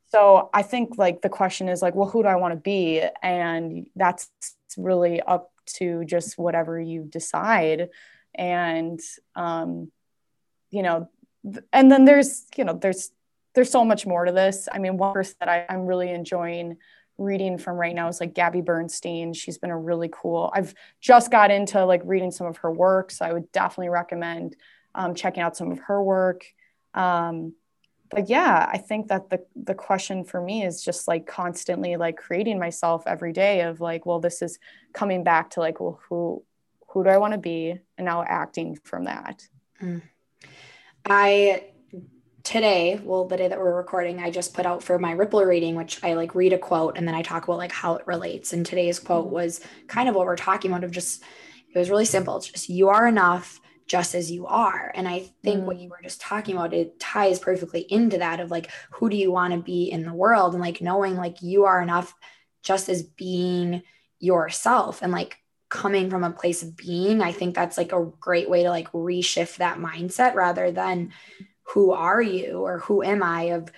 [0.08, 3.04] so i think like the question is like well who do i want to be?
[3.22, 4.30] And that's
[4.78, 7.90] really up to just whatever you decide.
[8.34, 9.00] And
[9.36, 9.92] um,
[10.72, 11.10] you know
[11.74, 13.12] and then there's you know there's
[13.56, 14.70] there's so much more to this.
[14.72, 16.78] I mean one person that I, i'm really enjoying
[17.18, 21.32] reading from right now is like gabby bernstein she's been a really cool i've just
[21.32, 24.56] got into like reading some of her work so i would definitely recommend
[24.96, 26.46] um, checking out some of her work
[26.94, 27.54] um,
[28.10, 32.18] but yeah i think that the the question for me is just like constantly like
[32.18, 34.60] creating myself every day of like well this is
[34.94, 36.44] coming back to like well who
[36.96, 39.46] who do I want to be, and now acting from that.
[39.82, 40.02] Mm.
[41.04, 41.66] I
[42.46, 45.76] today, well, the day that we're recording, I just put out for my Rippler reading,
[45.76, 48.54] which I like read a quote and then I talk about like how it relates.
[48.54, 51.24] And today's quote was kind of what we're talking about of just
[51.74, 52.38] it was really simple.
[52.38, 54.92] It's just you are enough just as you are.
[54.96, 55.66] And I think mm.
[55.66, 59.18] what you were just talking about, it ties perfectly into that of like, who do
[59.18, 60.54] you want to be in the world?
[60.54, 62.14] And like knowing like you are enough
[62.64, 63.84] just as being
[64.20, 65.38] yourself and like
[65.70, 68.90] coming from a place of being i think that's like a great way to like
[68.92, 71.12] reshift that mindset rather than
[71.74, 73.72] who are you or who am i of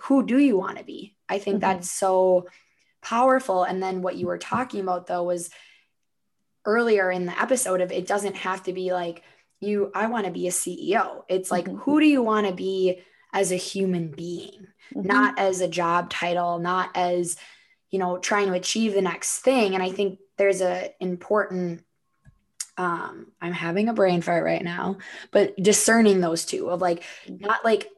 [0.00, 1.72] who do you want to be i think mm-hmm.
[1.72, 2.46] that's so
[3.02, 5.50] powerful and then what you were talking about though was
[6.66, 9.22] earlier in the episode of it doesn't have to be like
[9.60, 11.78] you i want to be a ceo it's like mm-hmm.
[11.78, 13.00] who do you want to be
[13.32, 15.06] as a human being mm-hmm.
[15.06, 17.36] not as a job title not as
[17.90, 21.82] you know trying to achieve the next thing and i think there's a important
[22.80, 24.96] um i'm having a brain fart right now
[25.32, 27.44] but discerning those two of like mm-hmm.
[27.44, 27.88] not like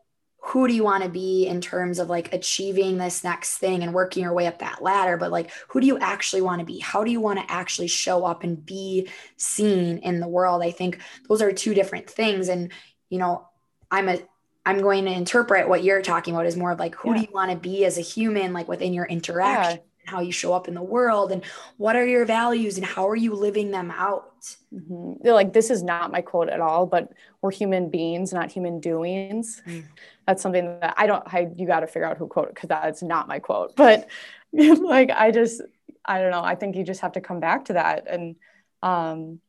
[0.44, 3.94] who do you want to be in terms of like achieving this next thing and
[3.94, 6.80] working your way up that ladder but like who do you actually want to be
[6.80, 10.72] how do you want to actually show up and be seen in the world i
[10.72, 12.72] think those are two different things and
[13.08, 13.46] you know
[13.88, 14.18] i'm a
[14.66, 17.20] i'm going to interpret what you're talking about is more of like who yeah.
[17.20, 20.52] do you want to be as a human like within your interaction how you show
[20.52, 21.44] up in the world and
[21.76, 24.56] what are your values and how are you living them out?
[24.74, 25.14] Mm-hmm.
[25.22, 28.80] They're like this is not my quote at all but we're human beings not human
[28.80, 29.62] doings.
[29.66, 29.84] Mm.
[30.26, 33.02] that's something that i don't I, you got to figure out who quote because that's
[33.02, 33.76] not my quote.
[33.82, 34.08] But
[34.52, 35.62] like i just
[36.04, 36.42] i don't know.
[36.42, 38.06] I think you just have to come back to that.
[38.08, 38.36] And
[38.82, 39.40] um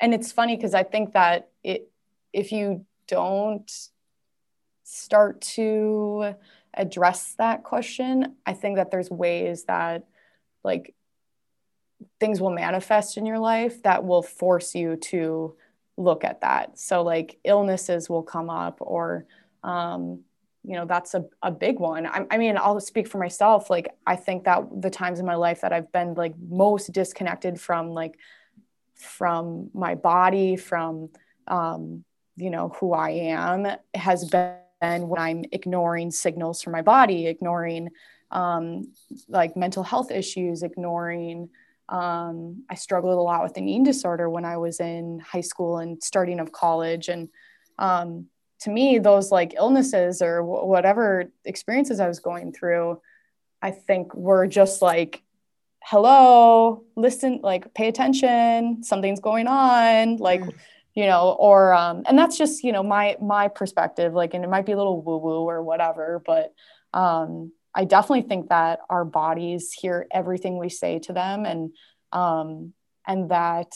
[0.00, 1.90] and it's funny because i think that it
[2.32, 3.70] if you don't
[4.84, 6.34] start to
[6.78, 10.06] address that question, I think that there's ways that
[10.64, 10.94] like
[12.20, 15.56] things will manifest in your life that will force you to
[15.96, 16.78] look at that.
[16.78, 19.26] So like illnesses will come up or
[19.64, 20.20] um,
[20.64, 23.88] you know that's a, a big one I, I, mean i'll speak for myself like
[24.06, 27.90] i think that the times in my life that i've been like most disconnected from
[27.90, 28.18] like
[28.94, 31.10] from my body from
[31.46, 32.04] um,
[32.36, 37.26] you know who i am has been and when I'm ignoring signals from my body,
[37.26, 37.90] ignoring
[38.30, 38.92] um,
[39.28, 41.50] like mental health issues, ignoring.
[41.88, 45.78] Um, I struggled a lot with an eating disorder when I was in high school
[45.78, 47.08] and starting of college.
[47.08, 47.28] And
[47.78, 48.26] um,
[48.60, 53.00] to me, those like illnesses or w- whatever experiences I was going through,
[53.62, 55.22] I think were just like,
[55.82, 60.16] hello, listen, like pay attention, something's going on.
[60.18, 60.52] Like, mm
[60.98, 64.50] you know or um and that's just you know my my perspective like and it
[64.50, 66.52] might be a little woo woo or whatever but
[66.92, 71.70] um i definitely think that our bodies hear everything we say to them and
[72.12, 72.72] um
[73.06, 73.70] and that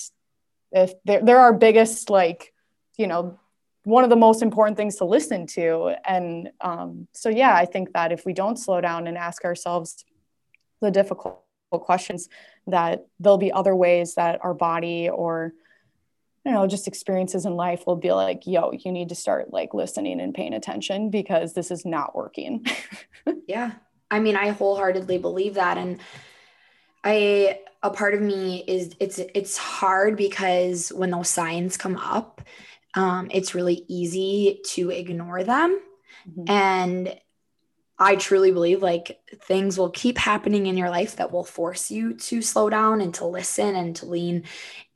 [0.72, 2.52] if they're, they're our biggest like
[2.98, 3.38] you know
[3.84, 5.92] one of the most important things to listen to.
[6.04, 10.04] And um so yeah i think that if we don't slow down and ask ourselves
[10.80, 12.28] the difficult questions
[12.66, 15.54] that there'll be other ways that our body or
[16.44, 19.74] you know just experiences in life will be like yo you need to start like
[19.74, 22.64] listening and paying attention because this is not working
[23.48, 23.72] yeah
[24.10, 26.00] i mean i wholeheartedly believe that and
[27.04, 32.40] i a part of me is it's it's hard because when those signs come up
[32.94, 35.80] um, it's really easy to ignore them.
[36.28, 36.50] Mm-hmm.
[36.50, 37.20] And
[38.02, 42.14] I truly believe like things will keep happening in your life that will force you
[42.14, 44.42] to slow down and to listen and to lean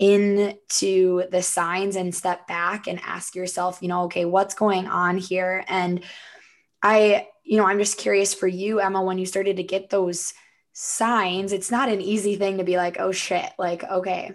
[0.00, 5.18] into the signs and step back and ask yourself, you know, okay, what's going on
[5.18, 5.64] here?
[5.68, 6.02] And
[6.82, 10.34] I, you know, I'm just curious for you, Emma, when you started to get those
[10.72, 14.32] signs, it's not an easy thing to be like, oh shit, like, okay,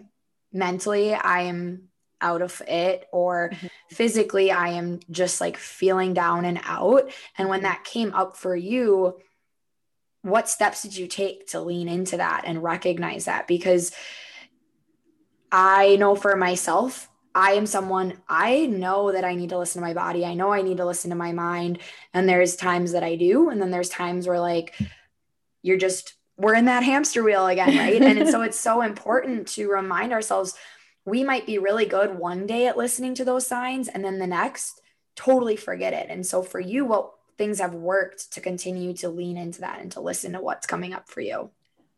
[0.53, 1.89] mentally, I am
[2.22, 3.67] out of it or mm-hmm.
[3.89, 7.11] physically I am just like feeling down and out.
[7.38, 9.17] And when that came up for you,
[10.22, 13.47] what steps did you take to lean into that and recognize that?
[13.47, 13.91] Because
[15.51, 19.88] I know for myself, I am someone I know that I need to listen to
[19.88, 20.26] my body.
[20.26, 21.80] I know I need to listen to my mind.
[22.13, 23.49] And there's times that I do.
[23.49, 24.76] And then there's times where like
[25.61, 28.01] you're just, we're in that hamster wheel again, right?
[28.01, 30.55] and so it's so important to remind ourselves
[31.05, 34.27] we might be really good one day at listening to those signs and then the
[34.27, 34.81] next
[35.15, 36.07] totally forget it.
[36.09, 39.91] And so for you, what things have worked to continue to lean into that and
[39.93, 41.49] to listen to what's coming up for you?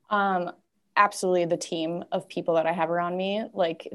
[0.10, 0.52] Um,
[0.96, 3.44] absolutely the team of people that I have around me.
[3.54, 3.88] Like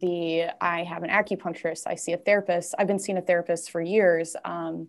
[0.00, 2.74] the, I have an acupuncturist, I see a therapist.
[2.78, 4.36] I've been seeing a therapist for years.
[4.44, 4.88] Um,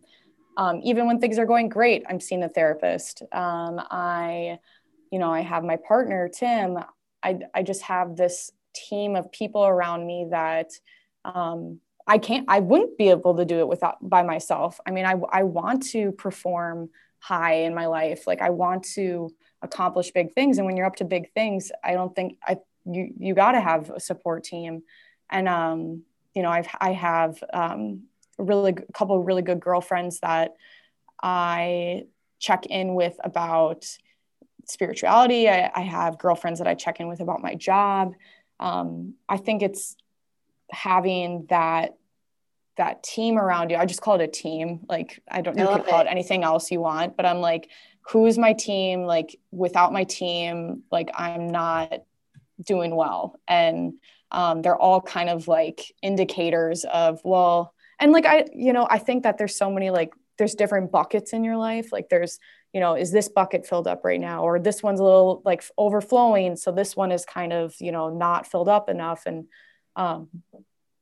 [0.55, 3.21] um, even when things are going great, I'm seeing a therapist.
[3.31, 4.59] Um, I,
[5.11, 6.79] you know, I have my partner, Tim.
[7.21, 8.51] I, I just have this
[8.89, 10.71] team of people around me that
[11.25, 14.79] um, I can't, I wouldn't be able to do it without by myself.
[14.87, 18.25] I mean, I, I want to perform high in my life.
[18.25, 20.57] Like I want to accomplish big things.
[20.57, 23.61] And when you're up to big things, I don't think I, you, you got to
[23.61, 24.83] have a support team.
[25.29, 26.03] And, um,
[26.33, 28.03] you know, I've, I have um,
[28.37, 30.55] really a couple of really good girlfriends that
[31.21, 32.03] I
[32.39, 33.85] check in with about
[34.65, 35.49] spirituality.
[35.49, 38.13] I, I have girlfriends that I check in with about my job
[38.59, 39.95] um, I think it's
[40.71, 41.95] having that
[42.77, 43.77] that team around you.
[43.77, 44.81] I just call it a team.
[44.87, 46.05] Like I don't know you call it.
[46.05, 47.69] it anything else you want, but I'm like,
[48.01, 49.03] who's my team?
[49.03, 52.03] Like without my team, like I'm not
[52.63, 53.39] doing well.
[53.47, 53.93] And
[54.31, 58.99] um, they're all kind of like indicators of well, and like I, you know, I
[58.99, 61.91] think that there's so many like there's different buckets in your life.
[61.91, 62.39] Like there's
[62.73, 64.43] you know is this bucket filled up right now?
[64.43, 68.09] Or this one's a little like overflowing so this one is kind of you know
[68.09, 69.45] not filled up enough and
[69.95, 70.29] um,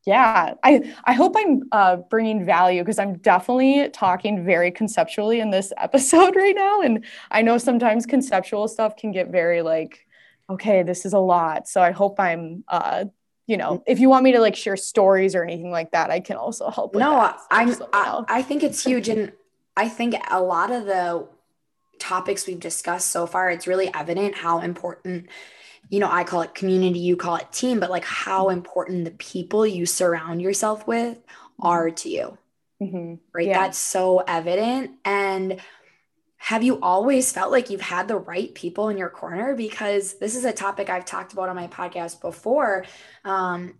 [0.05, 5.49] yeah i i hope i'm uh, bringing value because i'm definitely talking very conceptually in
[5.49, 10.05] this episode right now and i know sometimes conceptual stuff can get very like
[10.49, 13.05] okay this is a lot so i hope i'm uh,
[13.47, 16.19] you know if you want me to like share stories or anything like that i
[16.19, 19.31] can also help no i'm I, I think it's huge and
[19.75, 21.27] i think a lot of the
[21.99, 25.29] topics we've discussed so far, it's really evident how important,
[25.89, 29.11] you know, I call it community, you call it team, but like how important the
[29.11, 31.17] people you surround yourself with
[31.59, 32.37] are to you.
[32.81, 33.15] Mm-hmm.
[33.33, 33.47] Right.
[33.47, 33.63] Yeah.
[33.63, 34.91] That's so evident.
[35.05, 35.61] And
[36.37, 39.55] have you always felt like you've had the right people in your corner?
[39.55, 42.85] Because this is a topic I've talked about on my podcast before.
[43.23, 43.75] Um,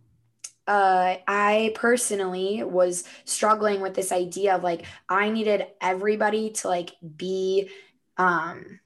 [0.68, 6.96] uh, I personally was struggling with this idea of like I needed everybody to like
[7.16, 7.70] be
[8.18, 8.80] um,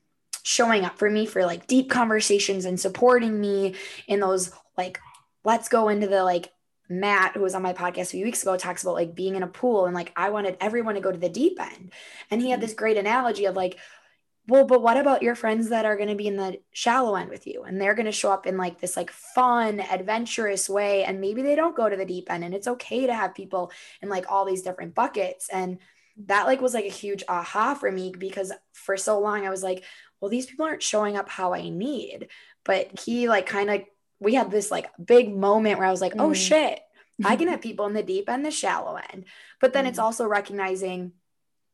[0.43, 3.75] showing up for me for like deep conversations and supporting me
[4.07, 4.99] in those like
[5.43, 6.51] let's go into the like
[6.89, 9.43] Matt, who was on my podcast a few weeks ago, talks about like being in
[9.43, 11.91] a pool and like I wanted everyone to go to the deep end.
[12.32, 13.77] And he had this great analogy of like,
[14.47, 17.30] well, but what about your friends that are going to be in the shallow end
[17.30, 17.61] with you?
[17.61, 21.43] And they're going to show up in like this like fun, adventurous way and maybe
[21.43, 23.71] they don't go to the deep end and it's okay to have people
[24.01, 25.47] in like all these different buckets.
[25.53, 25.77] And
[26.26, 29.64] that like was like a huge aha for me because for so long I was
[29.64, 29.84] like,
[30.20, 32.28] well, these people aren't showing up how I need.
[32.66, 33.82] But he like kind of
[34.20, 36.36] we had this like big moment where I was like, oh, mm.
[36.36, 36.80] shit,
[37.24, 39.26] I can have people in the deep and the shallow end.
[39.62, 39.89] But then mm.
[39.89, 41.14] it's also recognizing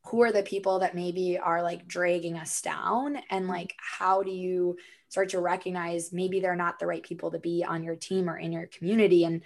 [0.07, 4.31] who are the people that maybe are like dragging us down and like how do
[4.31, 4.77] you
[5.09, 8.37] start to recognize maybe they're not the right people to be on your team or
[8.37, 9.41] in your community and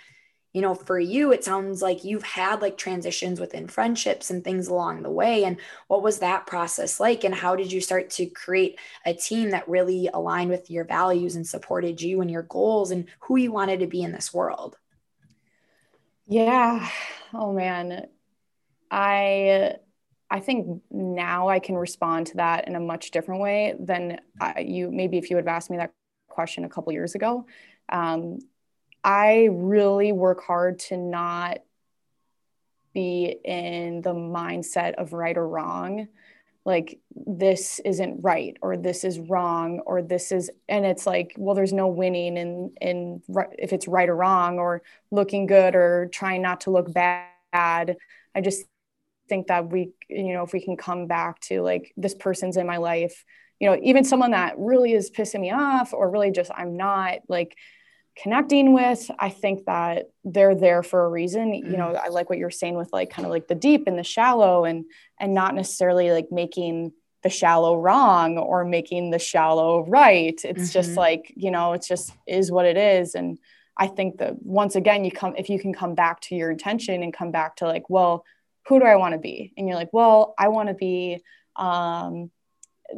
[0.53, 4.67] you know, for you, it sounds like you've had like transitions within friendships and things
[4.67, 5.43] along the way.
[5.43, 7.23] And what was that process like?
[7.23, 11.35] And how did you start to create a team that really aligned with your values
[11.35, 14.75] and supported you and your goals and who you wanted to be in this world?
[16.27, 16.89] Yeah.
[17.33, 18.07] Oh man.
[18.89, 19.75] I
[20.31, 24.61] I think now I can respond to that in a much different way than I,
[24.61, 25.91] you maybe if you had asked me that
[26.27, 27.45] question a couple years ago.
[27.91, 28.39] Um,
[29.03, 31.59] I really work hard to not
[32.93, 36.07] be in the mindset of right or wrong.
[36.65, 41.55] like this isn't right or this is wrong or this is and it's like well
[41.55, 43.21] there's no winning in in
[43.57, 44.81] if it's right or wrong or
[45.11, 47.97] looking good or trying not to look bad
[48.35, 48.65] i just
[49.29, 52.67] think that we you know if we can come back to like this person's in
[52.67, 53.23] my life
[53.59, 57.19] you know even someone that really is pissing me off or really just i'm not
[57.29, 57.55] like
[58.21, 61.71] connecting with i think that they're there for a reason mm-hmm.
[61.71, 63.97] you know i like what you're saying with like kind of like the deep and
[63.97, 64.85] the shallow and
[65.19, 66.91] and not necessarily like making
[67.23, 70.71] the shallow wrong or making the shallow right it's mm-hmm.
[70.71, 73.37] just like you know it's just is what it is and
[73.77, 77.03] i think that once again you come if you can come back to your intention
[77.03, 78.25] and come back to like well
[78.67, 81.19] who do i want to be and you're like well i want to be
[81.55, 82.29] um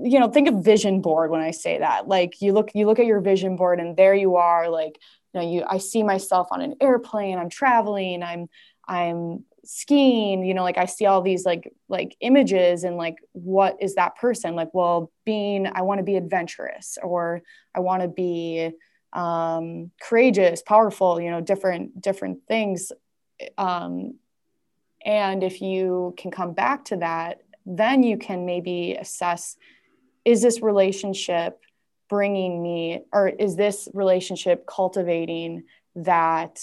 [0.02, 2.08] you know think of vision board when i say that.
[2.08, 5.00] Like you look you look at your vision board and there you are like
[5.34, 8.50] you know you i see myself on an airplane i'm traveling i'm
[8.88, 13.78] i'm skiing you know like i see all these like like images and like what
[13.80, 14.56] is that person?
[14.56, 17.42] Like well being i want to be adventurous or
[17.76, 18.72] i want to be
[19.14, 22.92] um courageous powerful you know different different things.
[23.58, 24.16] Um
[25.04, 29.56] and if you can come back to that then you can maybe assess
[30.26, 31.60] is this relationship
[32.10, 35.64] bringing me or is this relationship cultivating
[35.96, 36.60] that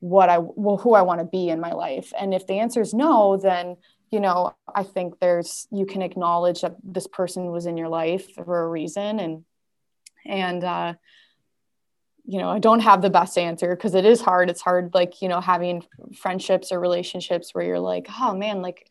[0.00, 2.12] what I well who I want to be in my life?
[2.18, 3.76] And if the answer is no then
[4.10, 8.34] you know I think there's you can acknowledge that this person was in your life
[8.34, 9.44] for a reason and
[10.24, 10.94] and uh
[12.26, 14.50] you know I don't have the best answer because it is hard.
[14.50, 15.84] It's hard like you know having
[16.14, 18.88] friendships or relationships where you're like oh man like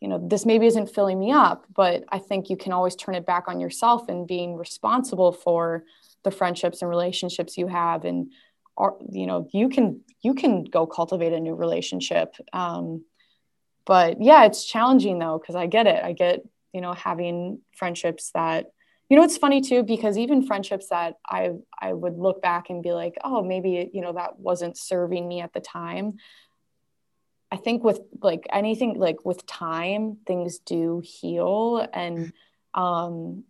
[0.00, 3.14] you know this maybe isn't filling me up but i think you can always turn
[3.14, 5.84] it back on yourself and being responsible for
[6.24, 8.32] the friendships and relationships you have and
[8.76, 12.34] are, you know you can you can go cultivate a new relationship.
[12.52, 13.04] Um,
[13.86, 16.02] but yeah it's challenging though because i get it.
[16.02, 16.40] I get
[16.72, 18.66] you know having friendships that
[19.08, 22.82] you know it's funny too because even friendships that i i would look back and
[22.82, 26.18] be like oh maybe you know that wasn't serving me at the time
[27.52, 32.32] I think with like anything like with time things do heal and
[32.74, 33.44] um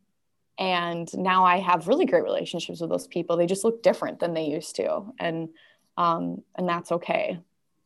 [0.59, 3.37] and now I have really great relationships with those people.
[3.39, 5.49] They just look different than they used to and
[5.97, 7.41] um and that's okay.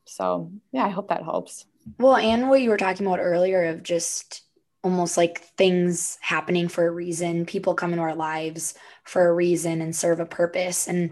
[0.04, 1.66] So, yeah, I hope that helps.
[1.98, 4.42] Well, and what you were talking about earlier of just
[4.82, 9.80] almost like things happening for a reason, people come into our lives for a reason
[9.80, 11.10] and serve a purpose and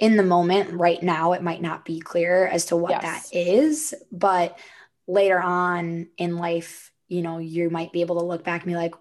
[0.00, 3.02] in the moment right now it might not be clear as to what yes.
[3.02, 4.58] that is but
[5.06, 8.76] later on in life you know you might be able to look back and be
[8.76, 8.94] like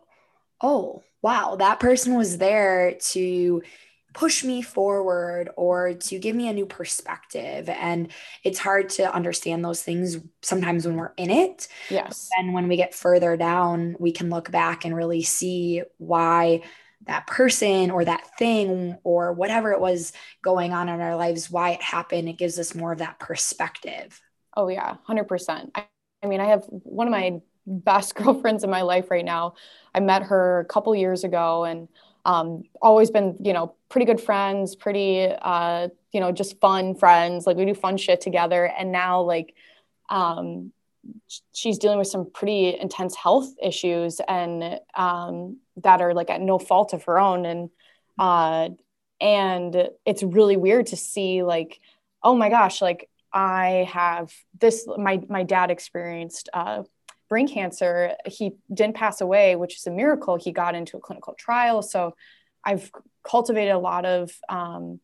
[0.61, 3.63] oh wow that person was there to
[4.13, 8.11] push me forward or to give me a new perspective and
[8.43, 12.75] it's hard to understand those things sometimes when we're in it yes and when we
[12.75, 16.61] get further down we can look back and really see why
[17.05, 21.71] that person or that thing or whatever it was going on in our lives, why
[21.71, 22.27] it happened.
[22.29, 24.21] It gives us more of that perspective.
[24.55, 25.71] Oh, yeah, 100%.
[25.75, 25.85] I,
[26.21, 29.53] I mean, I have one of my best girlfriends in my life right now.
[29.93, 31.87] I met her a couple years ago and
[32.25, 37.47] um, always been, you know, pretty good friends, pretty, uh, you know, just fun friends.
[37.47, 38.65] Like we do fun shit together.
[38.65, 39.55] And now, like,
[40.09, 40.73] um,
[41.53, 46.59] she's dealing with some pretty intense health issues and um, that are like at no
[46.59, 47.45] fault of her own.
[47.45, 47.69] And
[48.17, 48.69] uh,
[49.21, 51.79] and it's really weird to see like
[52.23, 56.83] oh my gosh like i have this my my dad experienced uh,
[57.27, 58.15] brain cancer.
[58.25, 60.37] He didn't pass away which is a miracle.
[60.37, 61.81] He got into a clinical trial.
[61.81, 62.15] So
[62.63, 62.91] i've
[63.23, 64.99] cultivated a lot of um,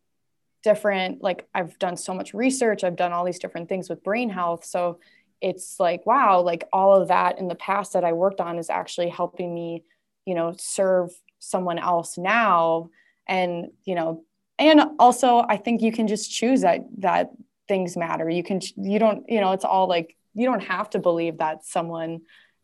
[0.64, 2.84] different like i've done so much research.
[2.84, 4.66] I've done all these different things with brain health.
[4.66, 5.00] So
[5.42, 8.70] it's like wow like all of that in the past that i worked on is
[8.70, 9.84] actually helping me
[10.26, 12.90] you know serve someone else now.
[13.28, 14.24] And you know
[14.60, 17.32] and also i think you can just choose that that
[17.68, 18.30] things matter.
[18.30, 21.66] You can you don't you know it's all like you don't have to believe that
[21.66, 22.22] someone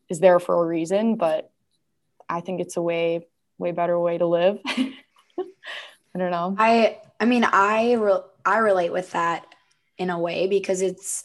[0.10, 1.50] is there for a reason but
[2.30, 3.26] i think it's a way
[3.58, 4.60] way better way to live.
[4.68, 6.56] I don't know.
[6.60, 9.48] I i mean i re- i relate with that
[9.98, 11.24] in a way because it's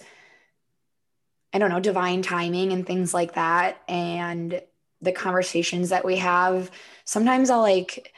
[1.57, 3.81] I don't know, divine timing and things like that.
[3.89, 4.61] And
[5.01, 6.71] the conversations that we have,
[7.07, 8.13] sometimes I'll like,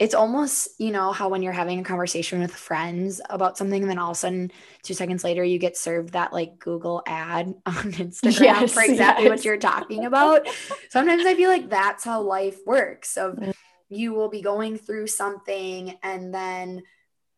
[0.00, 3.88] it's almost, you know, how when you're having a conversation with friends about something, and
[3.88, 4.50] then all of a sudden,
[4.82, 9.26] two seconds later, you get served that like Google ad on Instagram yes, for exactly
[9.26, 9.30] yes.
[9.30, 10.48] what you're talking about.
[10.90, 13.16] Sometimes I feel like that's how life works.
[13.16, 13.54] Of mm.
[13.90, 16.82] you will be going through something, and then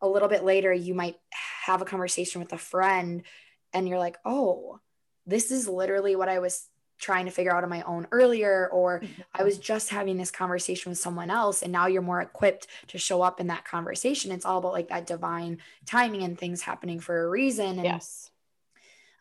[0.01, 1.17] a little bit later, you might
[1.67, 3.21] have a conversation with a friend,
[3.73, 4.79] and you're like, oh,
[5.25, 6.67] this is literally what I was
[6.97, 9.21] trying to figure out on my own earlier or mm-hmm.
[9.33, 12.97] i was just having this conversation with someone else and now you're more equipped to
[12.97, 16.99] show up in that conversation it's all about like that divine timing and things happening
[16.99, 18.29] for a reason and yes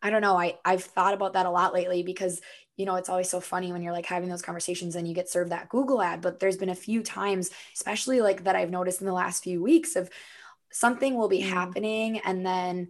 [0.03, 2.41] i don't know i i've thought about that a lot lately because
[2.77, 5.29] you know it's always so funny when you're like having those conversations and you get
[5.29, 9.01] served that google ad but there's been a few times especially like that i've noticed
[9.01, 10.09] in the last few weeks of
[10.71, 11.55] something will be mm-hmm.
[11.55, 12.89] happening and then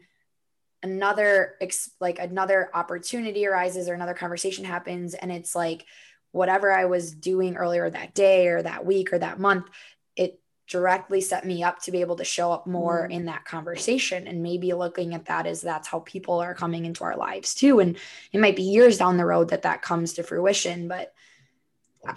[0.84, 1.54] another
[2.00, 5.84] like another opportunity arises or another conversation happens and it's like
[6.30, 9.66] whatever i was doing earlier that day or that week or that month
[10.14, 13.12] it directly set me up to be able to show up more mm.
[13.12, 14.26] in that conversation.
[14.26, 17.80] And maybe looking at that as that's how people are coming into our lives too.
[17.80, 17.98] And
[18.32, 21.12] it might be years down the road that that comes to fruition but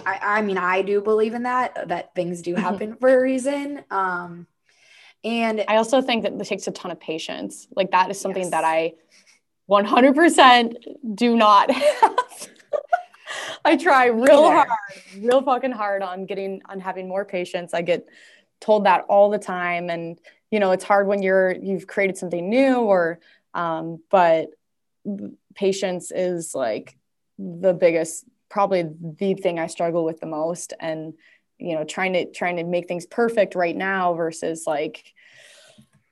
[0.05, 3.83] i i mean i do believe in that that things do happen for a reason.
[3.89, 4.47] Um
[5.27, 7.67] and I also think that it takes a ton of patience.
[7.75, 8.51] Like that is something yes.
[8.51, 8.93] that I
[9.69, 10.75] 100%
[11.15, 12.49] do not have.
[13.65, 14.69] I try real hard,
[15.19, 17.73] real fucking hard on getting on having more patience.
[17.73, 18.07] I get
[18.61, 20.17] told that all the time and
[20.49, 23.19] you know, it's hard when you're you've created something new or
[23.53, 24.51] um but
[25.55, 26.97] patience is like
[27.37, 28.83] the biggest probably
[29.19, 31.15] the thing I struggle with the most and
[31.59, 35.13] you know trying to trying to make things perfect right now versus like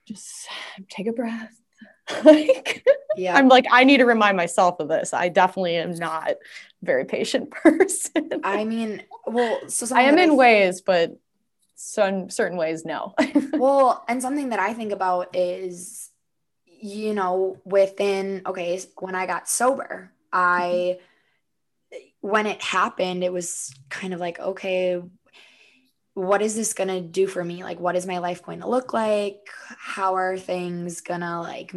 [0.05, 0.47] just
[0.89, 1.61] take a breath.
[2.23, 2.85] Like
[3.17, 3.35] yeah.
[3.35, 5.11] I'm like i need to remind myself of this.
[5.11, 6.37] I definitely am not a
[6.83, 8.29] very patient person.
[8.43, 11.17] I mean well so i am in I, ways but
[11.73, 13.15] some certain ways no.
[13.53, 16.11] Well and something that i think about is
[16.65, 20.99] you know within okay when i got sober i
[21.91, 21.97] mm-hmm.
[22.21, 25.01] when it happened it was kind of like okay
[26.15, 27.63] what is this going to do for me?
[27.63, 29.49] Like, what is my life going to look like?
[29.77, 31.75] How are things going to like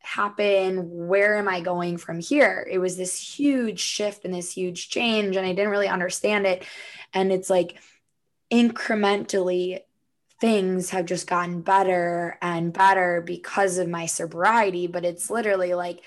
[0.00, 1.06] happen?
[1.08, 2.66] Where am I going from here?
[2.70, 6.64] It was this huge shift and this huge change, and I didn't really understand it.
[7.14, 7.78] And it's like
[8.52, 9.80] incrementally,
[10.38, 14.86] things have just gotten better and better because of my sobriety.
[14.86, 16.02] But it's literally like,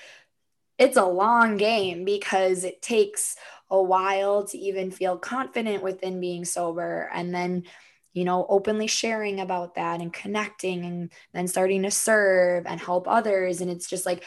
[0.78, 3.34] it's a long game because it takes
[3.70, 7.64] a while to even feel confident within being sober and then
[8.12, 13.08] you know openly sharing about that and connecting and then starting to serve and help
[13.08, 13.60] others.
[13.60, 14.24] And it's just like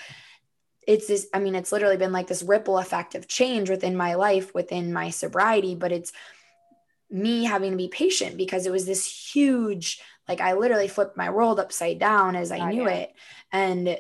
[0.88, 4.16] it's this i mean it's literally been like this ripple effect of change within my
[4.16, 6.12] life within my sobriety but it's
[7.12, 11.30] me having to be patient because it was this huge like i literally flipped my
[11.30, 13.14] world upside down as i knew it.
[13.52, 13.98] And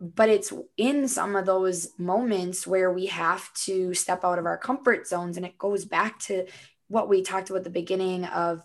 [0.00, 4.56] but it's in some of those moments where we have to step out of our
[4.56, 6.46] comfort zones and it goes back to
[6.88, 8.62] what we talked about at the beginning of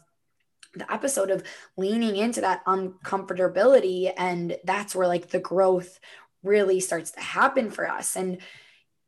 [0.74, 1.44] the episode of
[1.78, 6.00] leaning into that uncomfortability and that's where like the growth
[6.44, 8.38] really starts to happen for us and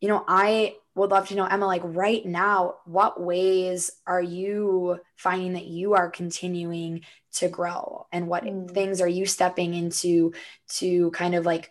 [0.01, 4.99] you know i would love to know emma like right now what ways are you
[5.15, 7.01] finding that you are continuing
[7.31, 8.69] to grow and what mm.
[8.71, 10.33] things are you stepping into
[10.67, 11.69] to kind of like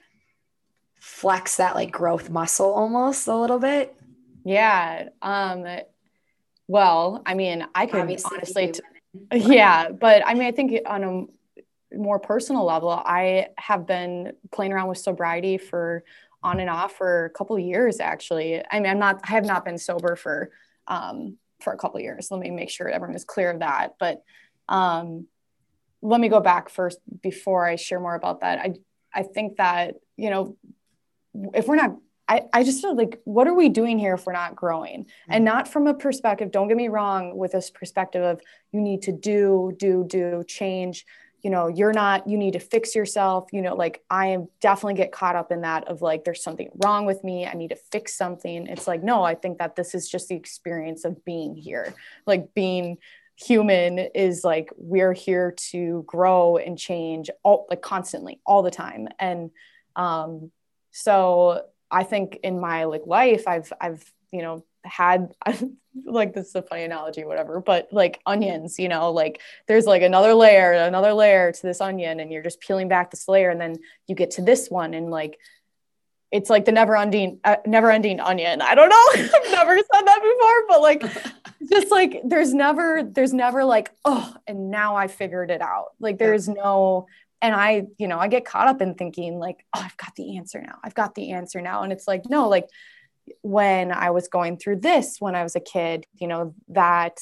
[0.99, 3.95] flex that like growth muscle almost a little bit?
[4.45, 5.09] Yeah.
[5.23, 5.67] Um
[6.69, 8.81] well, I mean, I could Obviously honestly t-
[9.55, 14.73] yeah, but I mean, I think on a more personal level, I have been playing
[14.73, 16.05] around with sobriety for
[16.43, 18.63] on and off for a couple years actually.
[18.71, 20.51] I mean, I'm not I have not been sober for
[20.87, 22.31] um for a couple years.
[22.31, 23.95] Let me make sure everyone is clear of that.
[23.99, 24.23] But
[24.69, 25.27] um
[26.03, 28.59] let me go back first before I share more about that.
[28.59, 28.75] I
[29.15, 30.57] I think that, you know,
[31.55, 31.97] if we're not
[32.29, 35.05] I, I just feel like what are we doing here if we're not growing?
[35.05, 35.33] Mm-hmm.
[35.33, 38.41] and not from a perspective don't get me wrong with this perspective of
[38.73, 41.07] you need to do do do change.
[41.43, 43.49] You know you're not you need to fix yourself.
[43.53, 46.71] You know like i am definitely get caught up in that of like there's something
[46.85, 47.47] wrong with me.
[47.47, 48.67] I need to fix something.
[48.67, 51.95] It's like no i think that this is just the experience of being here.
[52.27, 52.99] Like being
[53.37, 59.09] human is like we're here to grow and change all like constantly all the time.
[59.19, 59.51] And
[59.95, 60.51] um
[60.97, 65.35] so I think in my like life, I've I've you know had
[66.05, 70.01] like this is a funny analogy, whatever, but like onions, you know, like there's like
[70.01, 73.61] another layer, another layer to this onion, and you're just peeling back this layer, and
[73.61, 73.77] then
[74.07, 75.39] you get to this one, and like
[76.33, 78.63] it's like the never ending uh, never ending onion.
[78.63, 79.07] I don't know.
[79.39, 81.03] I've never said that before but like
[81.71, 85.93] just like there's never there's never like oh and now i figured it out.
[86.01, 87.07] Like there's no
[87.43, 90.37] and I, you know, I get caught up in thinking like, oh, I've got the
[90.37, 90.79] answer now.
[90.83, 91.83] I've got the answer now.
[91.83, 92.69] And it's like, no, like
[93.43, 97.19] when I was going through this when I was a kid, you know, that,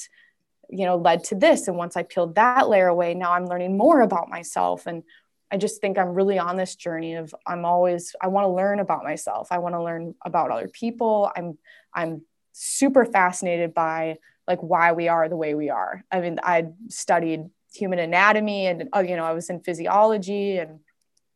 [0.70, 1.68] you know, led to this.
[1.68, 4.86] And once I peeled that layer away, now I'm learning more about myself.
[4.86, 5.02] And
[5.50, 8.80] I just think I'm really on this journey of I'm always I want to learn
[8.80, 9.48] about myself.
[9.50, 11.30] I want to learn about other people.
[11.36, 11.58] I'm
[11.92, 16.04] I'm super fascinated by like why we are the way we are.
[16.10, 17.44] I mean, I studied
[17.74, 20.80] human anatomy and uh, you know, I was in physiology and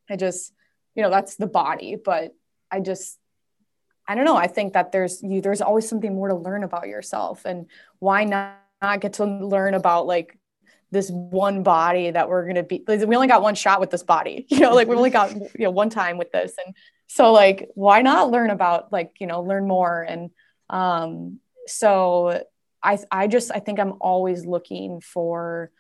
[0.09, 0.53] I just,
[0.95, 2.35] you know, that's the body, but
[2.71, 3.19] I just
[4.07, 4.37] I don't know.
[4.37, 7.67] I think that there's you there's always something more to learn about yourself and
[7.99, 10.39] why not, not get to learn about like
[10.91, 14.03] this one body that we're going to be we only got one shot with this
[14.03, 16.75] body you know like we only got you know one time with this and
[17.07, 20.31] so like why not learn about like you know learn more and
[20.71, 22.43] um so
[22.83, 25.71] i i just i think i'm always looking for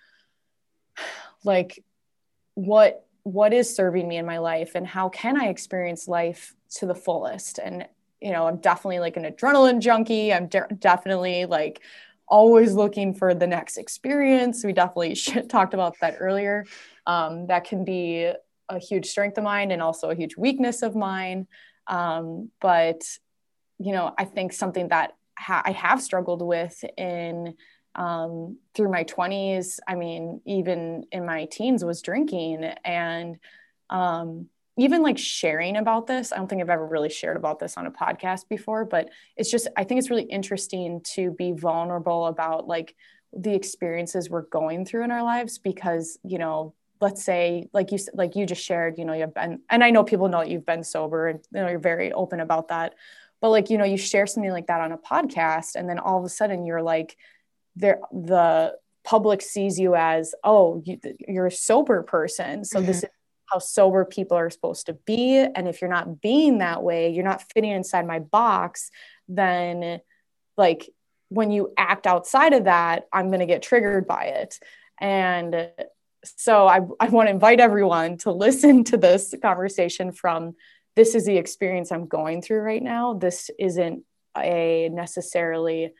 [1.45, 1.83] like
[2.55, 6.87] what what is serving me in my life and how can i experience life to
[6.87, 7.87] the fullest and
[8.21, 11.81] you know i'm definitely like an adrenaline junkie i'm de- definitely like
[12.29, 14.65] always looking for the next experience.
[14.65, 15.15] We definitely
[15.49, 16.67] talked about that earlier.
[17.07, 18.33] Um, that can be
[18.69, 21.47] a huge strength of mine and also a huge weakness of mine.
[21.87, 23.03] Um, but,
[23.79, 27.55] you know, I think something that ha- I have struggled with in
[27.99, 32.63] um, through my 20s, I mean, even in my teens, was drinking.
[32.85, 33.39] And
[33.91, 34.47] um,
[34.79, 37.87] even like sharing about this, I don't think I've ever really shared about this on
[37.87, 42.69] a podcast before, but it's just, I think it's really interesting to be vulnerable about
[42.69, 42.95] like
[43.33, 47.99] the experiences we're going through in our lives because, you know, let's say like you
[48.15, 50.83] like you just shared you know you've been and i know people know you've been
[50.83, 52.93] sober and you know you're very open about that
[53.41, 56.19] but like you know you share something like that on a podcast and then all
[56.19, 57.17] of a sudden you're like
[57.79, 58.74] there the
[59.05, 60.99] public sees you as oh you,
[61.37, 62.87] are a sober person so mm-hmm.
[62.87, 63.11] this is
[63.51, 65.39] how sober people are supposed to be.
[65.39, 68.91] And if you're not being that way, you're not fitting inside my box,
[69.26, 70.01] then
[70.57, 70.89] like
[71.29, 74.59] when you act outside of that, I'm going to get triggered by it.
[75.01, 75.70] And
[76.24, 80.55] so I, I want to invite everyone to listen to this conversation from
[80.97, 83.14] this is the experience I'm going through right now.
[83.14, 84.03] This isn't
[84.37, 85.93] a necessarily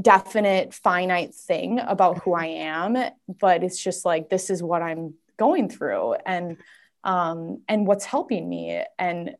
[0.00, 2.96] definite finite thing about who I am,
[3.40, 6.14] but it's just like this is what I'm going through.
[6.26, 6.58] And
[7.06, 9.36] um, and what's helping me and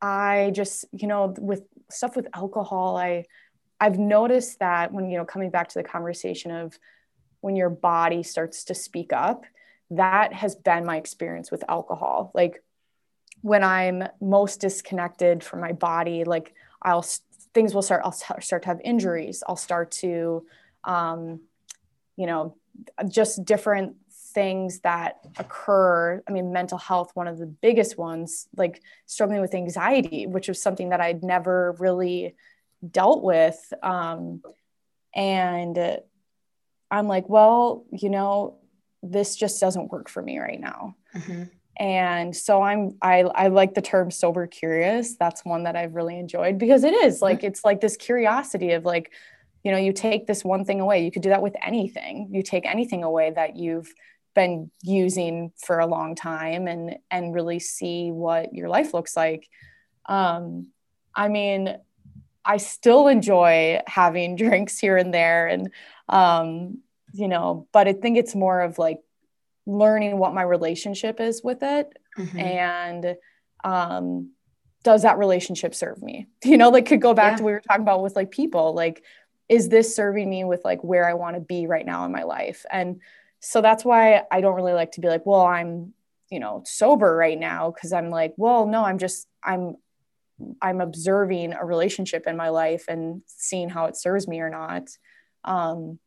[0.00, 3.24] i just you know with stuff with alcohol i
[3.80, 6.78] i've noticed that when you know coming back to the conversation of
[7.40, 9.44] when your body starts to speak up
[9.90, 12.32] that has been my experience with alcohol.
[12.34, 12.62] Like
[13.42, 17.04] when i'm most disconnected from my body like i'll
[17.54, 19.42] things will start i'll start to have injuries.
[19.46, 20.46] I'll start to
[20.84, 21.40] um,
[22.16, 22.56] you know
[23.08, 23.96] just different
[24.34, 26.22] things that occur.
[26.28, 30.60] I mean mental health one of the biggest ones like struggling with anxiety which was
[30.60, 32.34] something that i'd never really
[32.90, 33.72] dealt with.
[33.82, 34.42] Um,
[35.14, 36.00] and
[36.90, 38.58] i'm like well you know
[39.04, 40.96] this just doesn't work for me right now.
[41.14, 41.44] Mm-hmm.
[41.76, 45.16] And so i'm I, I like the term sober curious.
[45.16, 48.84] That's one that i've really enjoyed because it is like it's like this curiosity of
[48.84, 49.12] like
[49.62, 51.04] you know you take this one thing away.
[51.04, 52.28] You could do that with anything.
[52.32, 53.92] You take anything away that you've
[54.34, 59.48] been using for a long time and and really see what your life looks like.
[60.06, 60.68] Um
[61.14, 61.76] i mean
[62.44, 65.70] i still enjoy having drinks here and there and
[66.08, 66.78] um
[67.12, 68.98] you know but i think it's more of like
[69.66, 72.38] learning what my relationship is with it mm-hmm.
[72.38, 73.16] and
[73.64, 74.30] um
[74.82, 77.36] does that relationship serve me you know like could go back yeah.
[77.36, 79.02] to what we were talking about with like people like
[79.48, 82.22] is this serving me with like where i want to be right now in my
[82.22, 83.00] life and
[83.46, 85.92] so that's why I don't really like to be like, well, I'm,
[86.30, 89.76] you know, sober right now because I'm like, well, no, I'm just I'm
[90.62, 94.88] I'm observing a relationship in my life and seeing how it serves me or not.
[95.44, 95.98] Um,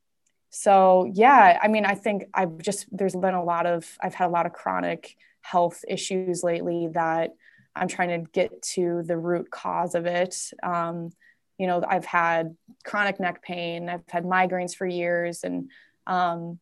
[0.50, 4.28] so yeah, I mean, I think I've just there's been a lot of I've had
[4.28, 7.32] a lot of chronic health issues lately that
[7.76, 10.36] I'm trying to get to the root cause of it.
[10.64, 11.12] Um,
[11.58, 15.70] you know, I've had chronic neck pain, I've had migraines for years, and
[16.06, 16.60] um,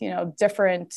[0.00, 0.94] you know different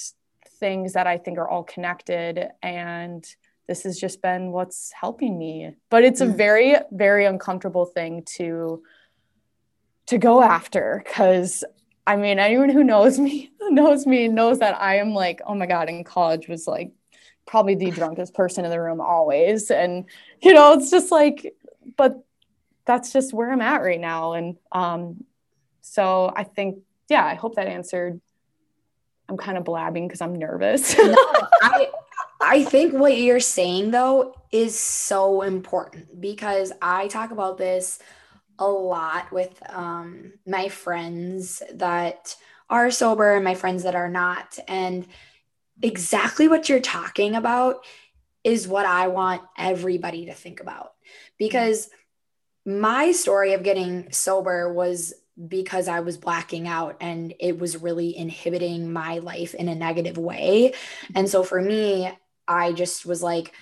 [0.59, 3.25] things that i think are all connected and
[3.67, 6.35] this has just been what's helping me but it's a mm.
[6.35, 8.81] very very uncomfortable thing to
[10.07, 11.63] to go after because
[12.07, 15.65] i mean anyone who knows me knows me knows that i am like oh my
[15.65, 16.91] god in college was like
[17.45, 19.71] probably the drunkest person in the room always.
[19.71, 20.05] And
[20.41, 21.53] you know it's just like
[21.97, 22.23] but
[22.85, 24.33] that's just where i'm at right now.
[24.33, 25.23] And um
[25.81, 26.79] so i think
[27.09, 28.19] yeah i hope that answered.
[29.29, 30.97] I'm kind of blabbing because I'm nervous.
[30.97, 31.15] no,
[31.61, 31.89] I
[32.41, 37.99] I think what you're saying though is so important because I talk about this
[38.61, 42.35] a lot with um, my friends that
[42.69, 44.59] are sober and my friends that are not.
[44.67, 45.07] And
[45.81, 47.83] exactly what you're talking about
[48.43, 50.93] is what I want everybody to think about
[51.37, 51.89] because
[52.65, 55.13] my story of getting sober was
[55.47, 60.17] because I was blacking out and it was really inhibiting my life in a negative
[60.17, 60.73] way.
[61.15, 62.11] And so for me,
[62.47, 63.53] I just was like,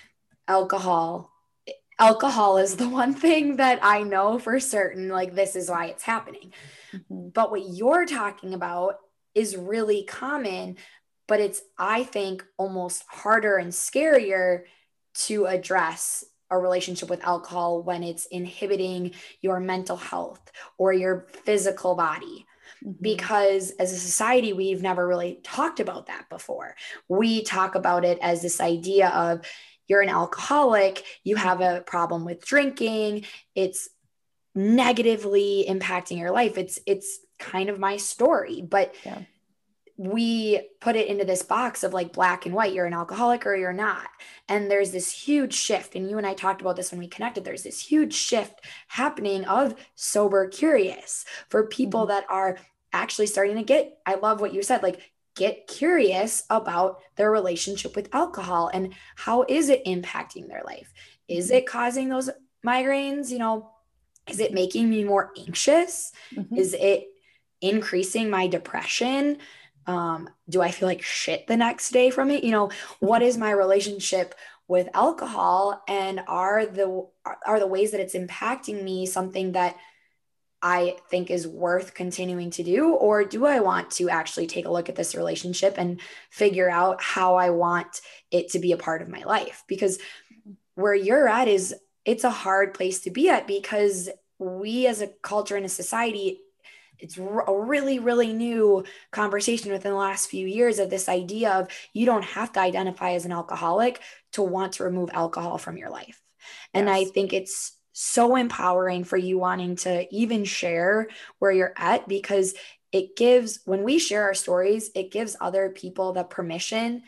[0.50, 1.29] alcohol.
[2.00, 6.02] Alcohol is the one thing that I know for certain, like, this is why it's
[6.02, 6.52] happening.
[6.92, 7.28] Mm-hmm.
[7.28, 8.96] But what you're talking about
[9.34, 10.76] is really common,
[11.28, 14.62] but it's, I think, almost harder and scarier
[15.12, 21.94] to address a relationship with alcohol when it's inhibiting your mental health or your physical
[21.94, 22.46] body.
[22.84, 22.92] Mm-hmm.
[23.00, 26.74] Because as a society, we've never really talked about that before.
[27.08, 29.46] We talk about it as this idea of
[29.90, 33.24] you're an alcoholic, you have a problem with drinking,
[33.56, 33.88] it's
[34.54, 36.56] negatively impacting your life.
[36.56, 39.22] It's it's kind of my story, but yeah.
[39.96, 43.56] we put it into this box of like black and white, you're an alcoholic or
[43.56, 44.08] you're not.
[44.48, 47.44] And there's this huge shift and you and I talked about this when we connected.
[47.44, 52.10] There's this huge shift happening of sober curious for people mm-hmm.
[52.10, 52.58] that are
[52.92, 55.00] actually starting to get I love what you said like
[55.40, 60.92] get curious about their relationship with alcohol and how is it impacting their life?
[61.28, 61.56] Is mm-hmm.
[61.56, 62.28] it causing those
[62.64, 63.70] migraines you know?
[64.28, 66.12] Is it making me more anxious?
[66.34, 66.56] Mm-hmm.
[66.56, 67.06] is it
[67.62, 69.38] increasing my depression?
[69.86, 72.44] Um, do i feel like shit the next day from it?
[72.44, 72.70] You know
[73.00, 74.34] what is my relationship
[74.68, 75.82] with alcohol?
[75.88, 77.06] And are the
[77.46, 79.76] are the ways that it's impacting me something that
[80.62, 82.94] I think is worth continuing to do?
[82.94, 86.00] Or do I want to actually take a look at this relationship and
[86.30, 88.00] figure out how I want
[88.30, 89.64] it to be a part of my life?
[89.66, 89.98] Because
[90.74, 94.08] where you're at is it's a hard place to be at because
[94.38, 96.40] we as a culture and a society,
[96.98, 101.68] it's a really, really new conversation within the last few years of this idea of
[101.94, 104.00] you don't have to identify as an alcoholic
[104.32, 106.20] to want to remove alcohol from your life.
[106.74, 106.96] And yes.
[106.96, 112.54] I think it's so empowering for you wanting to even share where you're at because
[112.92, 117.02] it gives, when we share our stories, it gives other people the permission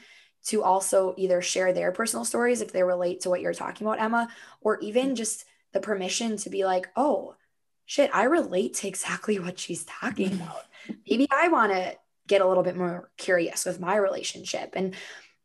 [0.45, 4.01] to also either share their personal stories if they relate to what you're talking about,
[4.01, 4.29] Emma,
[4.61, 5.15] or even mm-hmm.
[5.15, 7.35] just the permission to be like, oh,
[7.87, 10.43] shit, I relate to exactly what she's talking mm-hmm.
[10.43, 10.65] about.
[11.09, 14.71] Maybe I want to get a little bit more curious with my relationship.
[14.75, 14.95] And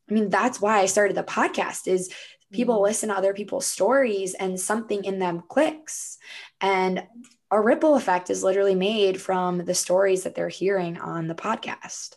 [0.10, 2.14] I mean, that's why I started the podcast is
[2.52, 2.84] people mm-hmm.
[2.84, 6.18] listen to other people's stories and something in them clicks
[6.62, 7.04] and
[7.50, 12.16] a ripple effect is literally made from the stories that they're hearing on the podcast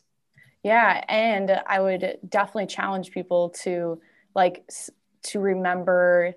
[0.63, 4.01] yeah and i would definitely challenge people to
[4.35, 4.65] like
[5.23, 6.35] to remember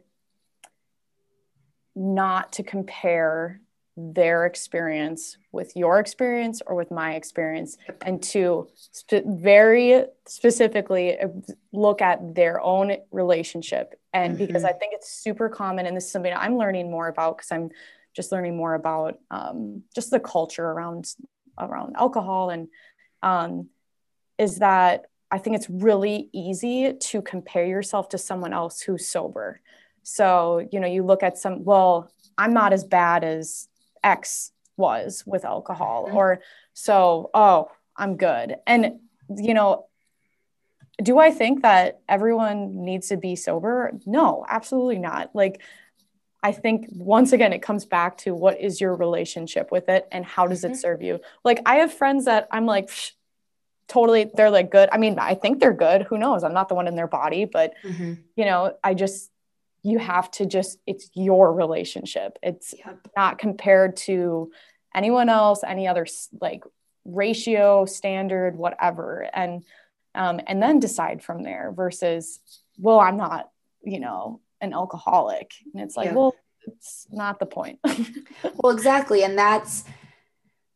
[1.95, 3.61] not to compare
[3.95, 11.27] their experience with your experience or with my experience and to sp- very specifically uh,
[11.71, 14.45] look at their own relationship and mm-hmm.
[14.45, 17.51] because i think it's super common and this is something i'm learning more about because
[17.51, 17.69] i'm
[18.15, 21.05] just learning more about um, just the culture around
[21.59, 22.67] around alcohol and
[23.21, 23.67] um,
[24.39, 29.61] is that i think it's really easy to compare yourself to someone else who's sober
[30.01, 33.67] so you know you look at some well i'm not as bad as
[34.03, 36.17] X was with alcohol mm-hmm.
[36.17, 36.41] or
[36.73, 38.55] so oh i'm good.
[38.65, 38.99] And
[39.35, 39.87] you know
[41.01, 43.91] do i think that everyone needs to be sober?
[44.05, 45.35] No absolutely not.
[45.35, 45.61] Like
[46.41, 50.25] i think once again it comes back to what is your relationship with it and
[50.25, 50.73] how does mm-hmm.
[50.73, 51.19] it serve you?
[51.43, 52.89] Like i have friends that i'm like
[53.87, 54.89] totally they're like good.
[54.91, 56.03] I mean i think they're good.
[56.03, 56.43] Who knows?
[56.43, 58.13] I'm not the one in their body but mm-hmm.
[58.35, 59.29] you know i just
[59.83, 62.39] you have to just it's your relationship.
[62.41, 62.99] It's yep.
[63.15, 64.51] not compared to
[64.95, 66.07] anyone else any other
[66.39, 66.63] like
[67.05, 69.29] ratio standard whatever.
[69.33, 69.63] And
[70.15, 72.39] um, and then decide from there versus
[72.77, 73.49] well i'm not
[73.83, 75.51] you know an alcoholic.
[75.73, 76.13] And it's like yeah.
[76.13, 77.79] well it's not the point.
[78.55, 79.23] Well exactly.
[79.23, 79.83] And that's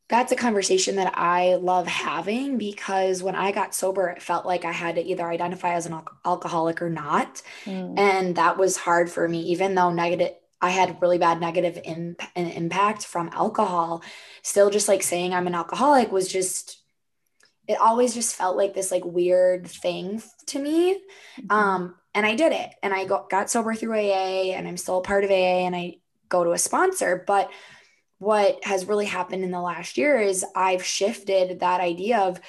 [0.10, 4.64] that's a conversation that I love having because when I got sober, it felt like
[4.64, 7.42] I had to either identify as an al- alcoholic or not.
[7.66, 8.00] Mm.
[8.00, 12.22] And that was hard for me, even though negative, I had really bad negative imp-
[12.36, 14.02] impact from alcohol.
[14.44, 16.82] Still, just like saying I'm an alcoholic was just,
[17.68, 20.94] it always just felt like this like weird thing to me.
[20.94, 21.52] Mm-hmm.
[21.52, 25.00] Um, and I did it and I got, got sober through AA and I'm still
[25.00, 25.98] a part of AA and I
[26.30, 27.26] go to a sponsor.
[27.28, 27.52] But
[28.20, 32.40] what has really happened in the last year is I've shifted that idea of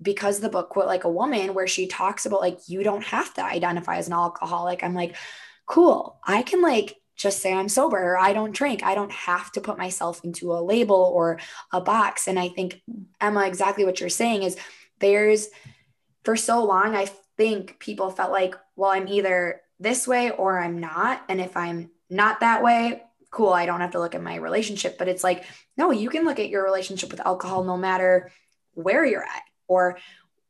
[0.00, 3.34] because the book quit like a woman where she talks about like you don't have
[3.34, 5.16] to identify as an alcoholic i'm like
[5.66, 6.20] cool.
[6.24, 8.16] I can like just say i'm sober.
[8.16, 8.84] I don't drink.
[8.84, 11.40] I don't have to put myself into a label or
[11.72, 12.28] a box.
[12.28, 12.80] And i think
[13.20, 14.56] emma exactly what you're saying is
[15.00, 15.48] there's
[16.22, 17.08] for so long i
[17.38, 21.22] think people felt like, well, I'm either this way or I'm not.
[21.30, 24.98] And if I'm not that way, cool, I don't have to look at my relationship.
[24.98, 25.44] But it's like,
[25.76, 28.30] no, you can look at your relationship with alcohol no matter
[28.74, 29.98] where you're at or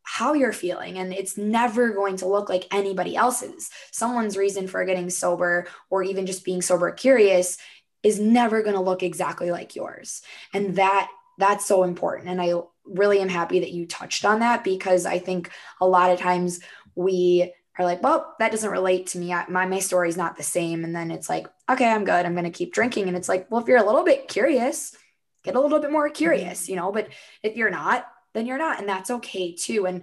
[0.03, 0.99] how you're feeling.
[0.99, 3.71] And it's never going to look like anybody else's.
[3.91, 7.59] Someone's reason for getting sober or even just being sober curious
[8.03, 10.23] is never going to look exactly like yours.
[10.55, 12.29] And that that's so important.
[12.29, 12.55] And I
[12.85, 15.51] really am happy that you touched on that because I think
[15.81, 16.61] a lot of times
[16.95, 19.33] we are like, well, that doesn't relate to me.
[19.33, 20.85] I, my my story is not the same.
[20.85, 22.25] And then it's like, okay, I'm good.
[22.25, 23.09] I'm going to keep drinking.
[23.09, 24.97] And it's like, well, if you're a little bit curious,
[25.45, 26.93] get a little bit more curious, you know.
[26.93, 27.09] But
[27.43, 29.87] if you're not, then you're not, and that's okay too.
[29.87, 30.03] And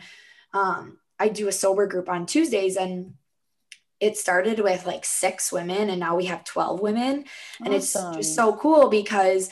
[0.53, 3.13] um, I do a sober group on Tuesdays, and
[3.99, 7.25] it started with like six women, and now we have twelve women,
[7.63, 7.75] and awesome.
[7.75, 9.49] it's just so cool because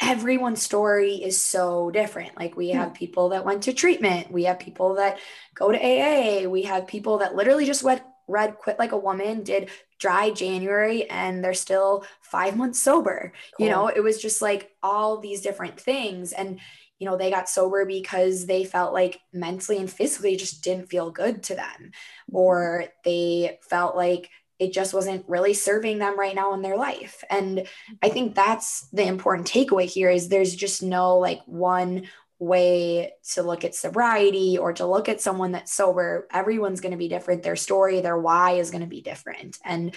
[0.00, 2.36] everyone's story is so different.
[2.36, 5.18] Like we have people that went to treatment, we have people that
[5.54, 9.42] go to AA, we have people that literally just went read quit like a woman
[9.42, 9.68] did
[9.98, 13.32] dry january and they're still five months sober.
[13.56, 13.66] Cool.
[13.66, 16.60] you know it was just like all these different things and
[16.98, 21.10] you know they got sober because they felt like mentally and physically just didn't feel
[21.10, 21.90] good to them
[22.30, 27.24] or they felt like it just wasn't really serving them right now in their life.
[27.30, 28.12] And i mm-hmm.
[28.12, 32.06] think that's the important takeaway here is there's just no like one
[32.40, 36.98] way to look at sobriety or to look at someone that's sober everyone's going to
[36.98, 37.42] be different.
[37.42, 39.58] Their story their why is going to be different.
[39.64, 39.94] And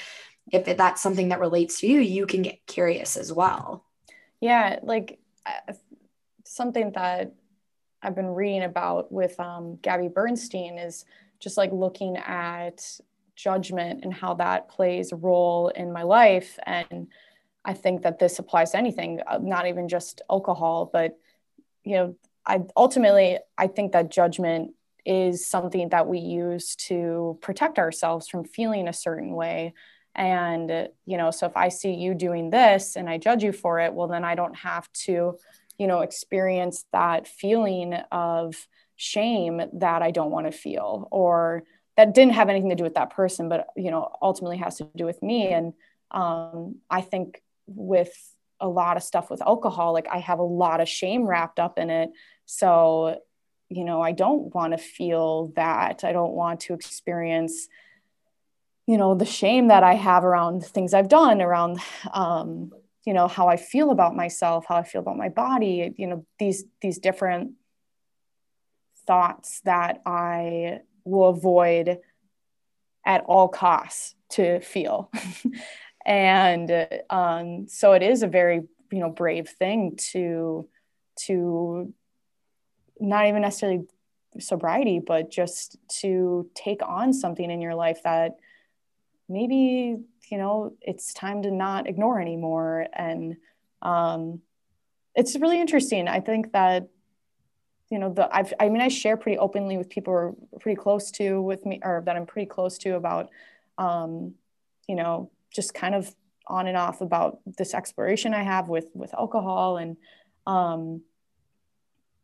[0.52, 3.86] if that's something that relates to you you can get curious as well.
[4.40, 5.74] Yeah like uh,
[6.46, 7.34] something that
[8.02, 11.06] i've been reading about with um, gabby bernstein is
[11.40, 13.00] just like looking at
[13.36, 16.60] judgment and how that plays a role in my life.
[16.66, 17.08] And
[17.66, 21.18] I think that this applies to anything, uh, not even just alcohol, but
[21.84, 22.16] you know,
[22.46, 24.72] I ultimately I think that judgment
[25.06, 29.74] is something that we use to protect ourselves from feeling a certain way.
[30.16, 33.80] And you know, so if I see you doing this and I judge you for
[33.80, 35.38] it, well, then I don't have to,
[35.78, 41.64] you know, experience that feeling of shame that I don't want to feel or
[41.96, 44.90] that didn't have anything to do with that person but you know ultimately has to
[44.96, 45.74] do with me and
[46.12, 48.14] um, i think with
[48.60, 51.78] a lot of stuff with alcohol like i have a lot of shame wrapped up
[51.78, 52.10] in it
[52.46, 53.20] so
[53.70, 57.68] you know i don't want to feel that i don't want to experience
[58.88, 61.80] you know the shame that i have around things i've done around
[62.14, 62.72] um,
[63.06, 66.26] you know how i feel about myself how i feel about my body you know
[66.40, 67.52] these these different
[69.06, 72.00] thoughts that i will avoid
[73.06, 75.12] at all costs to feel.
[76.06, 80.68] and um, so it is a very you know brave thing to
[81.16, 81.94] to
[83.04, 83.86] not even necessarily
[84.40, 88.38] sobriety but just to take on something in your life that
[89.30, 89.98] maybe
[90.30, 92.88] you know it's time to not ignore anymore.
[92.94, 93.38] And
[93.82, 94.42] um,
[95.16, 96.08] it's really interesting.
[96.08, 96.88] I think that
[97.90, 100.82] you know the I've, i mean i share pretty openly with people who are pretty
[100.82, 103.30] close to with me or that i'm pretty close to about
[103.78, 104.34] um,
[104.88, 106.16] you know just kind of
[106.48, 109.98] on and off about this exploration i have with with alcohol and
[110.48, 111.02] um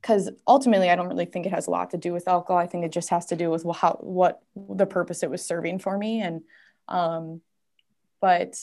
[0.01, 2.67] because ultimately i don't really think it has a lot to do with alcohol i
[2.67, 5.97] think it just has to do with how what the purpose it was serving for
[5.97, 6.41] me and
[6.87, 7.41] um
[8.21, 8.55] but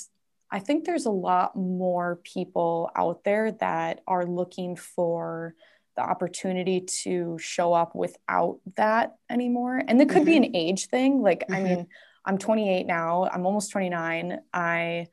[0.50, 5.54] i think there's a lot more people out there that are looking for
[5.96, 9.82] the opportunity to show up without that anymore.
[9.86, 10.24] And it could mm-hmm.
[10.24, 11.22] be an age thing.
[11.22, 11.54] Like, mm-hmm.
[11.54, 11.86] I mean,
[12.24, 14.38] I'm 28 now, I'm almost 29.
[14.52, 15.08] I,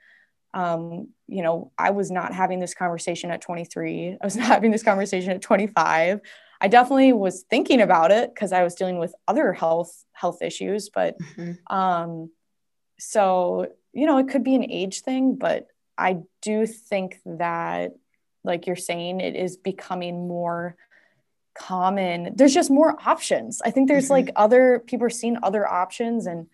[0.53, 4.17] um, you know, I was not having this conversation at 23.
[4.21, 6.21] I was not having this conversation at 25.
[6.61, 10.89] I definitely was thinking about it because I was dealing with other health health issues,
[10.89, 11.75] but mm-hmm.
[11.75, 12.31] um,
[12.99, 15.67] so you know, it could be an age thing, but
[15.97, 17.93] I do think that
[18.43, 20.75] like you're saying, it is becoming more
[21.53, 22.33] common.
[22.35, 23.61] There's just more options.
[23.63, 24.13] I think there's mm-hmm.
[24.13, 26.47] like other people are seeing other options and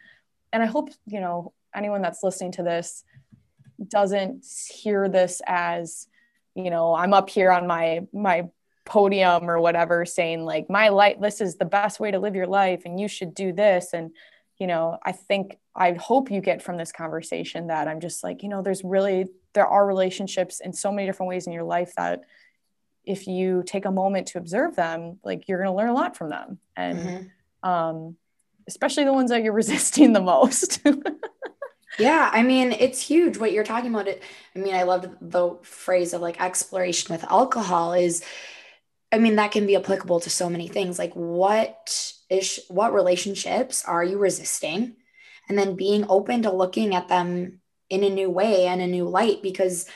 [0.51, 3.03] and I hope, you know, anyone that's listening to this
[3.87, 6.07] doesn't hear this as,
[6.55, 8.49] you know, I'm up here on my my
[8.85, 12.47] podium or whatever saying like my life this is the best way to live your
[12.47, 13.93] life and you should do this.
[13.93, 14.11] And
[14.57, 18.43] you know i think i hope you get from this conversation that i'm just like
[18.43, 21.93] you know there's really there are relationships in so many different ways in your life
[21.95, 22.23] that
[23.09, 26.15] if you take a moment to observe them like you're going to learn a lot
[26.15, 26.59] from them.
[26.75, 27.69] And mm-hmm.
[27.69, 28.15] um,
[28.67, 30.81] especially the ones that you're resisting the most
[31.99, 34.23] yeah i mean it's huge what you're talking about it
[34.55, 38.23] i mean i love the phrase of like exploration with alcohol is
[39.11, 40.99] I mean, that can be applicable to so many things.
[40.99, 44.95] Like, what is what relationships are you resisting?
[45.47, 47.59] And then being open to looking at them
[47.89, 49.87] in a new way and a new light because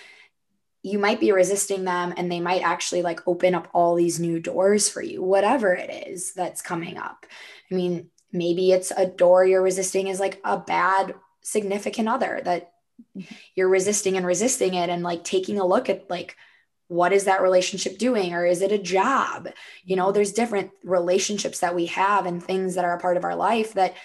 [0.82, 4.40] you might be resisting them and they might actually like open up all these new
[4.40, 7.26] doors for you, whatever it is that's coming up.
[7.72, 11.14] I mean, maybe it's a door you're resisting is like a bad
[11.44, 12.72] significant other that
[13.56, 16.36] you're resisting and resisting it and like taking a look at like
[16.88, 19.50] what is that relationship doing or is it a job?
[19.84, 23.24] You know there's different relationships that we have and things that are a part of
[23.24, 23.96] our life that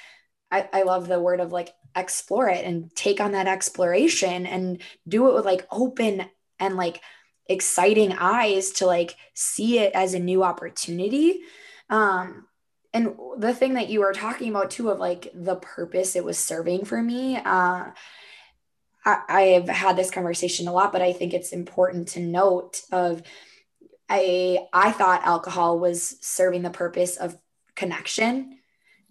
[0.50, 4.80] I, I love the word of like explore it and take on that exploration and
[5.06, 6.24] do it with like open
[6.58, 7.00] and like
[7.46, 11.40] exciting eyes to like see it as a new opportunity.
[11.90, 12.47] Um
[12.92, 16.38] and the thing that you were talking about too of like the purpose it was
[16.38, 17.84] serving for me uh
[19.04, 23.22] I, i've had this conversation a lot, but I think it's important to note of
[24.08, 27.36] I I thought alcohol was serving the purpose of
[27.74, 28.58] connection.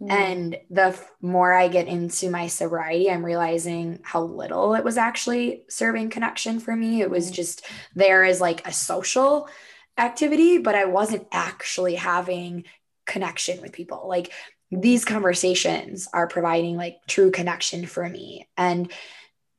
[0.02, 0.12] Mm.
[0.12, 5.64] And the more I get into my sobriety, I'm realizing how little it was actually
[5.70, 7.02] serving connection for me.
[7.02, 7.34] It was mm.
[7.34, 9.50] just there as like a social
[9.98, 12.66] activity, but I wasn't actually having
[13.08, 14.06] connection with people.
[14.08, 14.32] Like
[14.72, 18.48] these conversations are providing like true connection for me.
[18.58, 18.92] And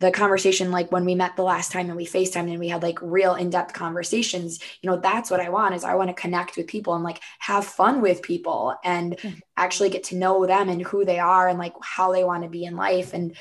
[0.01, 2.85] the conversation like when we met the last time and we FaceTime and we had
[2.85, 6.57] like real in-depth conversations, you know, that's what I want is I want to connect
[6.57, 9.39] with people and like have fun with people and mm-hmm.
[9.57, 12.49] actually get to know them and who they are and like how they want to
[12.49, 13.13] be in life.
[13.13, 13.37] And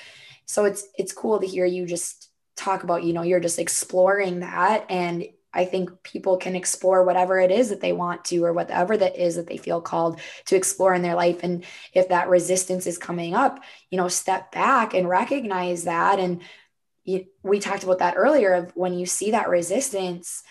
[0.45, 4.39] so it's it's cool to hear you just talk about, you know, you're just exploring
[4.39, 8.53] that and I think people can explore whatever it is that they want to, or
[8.53, 11.40] whatever that is that they feel called to explore in their life.
[11.41, 11.64] And
[11.94, 13.60] if that resistance is coming up,
[13.90, 16.19] you know, step back and recognize that.
[16.19, 16.41] And
[17.06, 20.44] you, we talked about that earlier of when you see that resistance,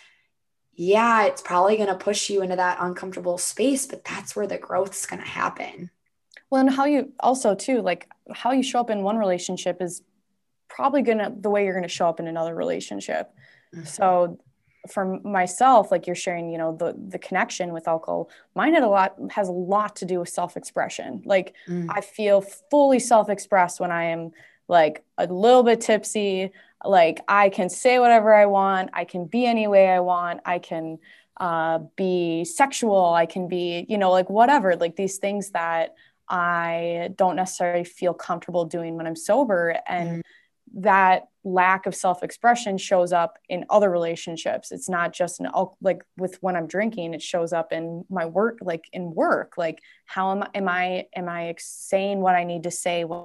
[0.73, 4.59] yeah, it's probably going to push you into that uncomfortable space, but that's where the
[4.59, 5.91] growth is going to happen.
[6.51, 10.03] Well, and how you also, too, like how you show up in one relationship is
[10.69, 13.33] probably going to the way you're going to show up in another relationship.
[13.75, 13.85] Mm-hmm.
[13.85, 14.39] So
[14.87, 18.89] for myself like you're sharing you know the the connection with alcohol mine had a
[18.89, 21.23] lot has a lot to do with self-expression.
[21.25, 21.87] Like mm.
[21.91, 22.41] i feel
[22.71, 24.33] fully self-expressed when i am
[24.69, 26.51] like a little bit tipsy.
[26.85, 28.91] Like i can say whatever i want.
[28.93, 30.41] I can be any way i want.
[30.45, 30.99] I can
[31.39, 33.13] uh, be sexual.
[33.13, 35.95] I can be you know like whatever like these things that
[36.29, 39.79] i don't necessarily feel comfortable doing when i'm sober.
[39.87, 40.23] And mm
[40.77, 44.73] that lack of self-expression shows up in other relationships.
[44.73, 45.49] It's not just an
[45.81, 49.55] like with when i'm drinking it shows up in my work like in work.
[49.57, 53.23] Like how am, am i am i saying what i need to say when,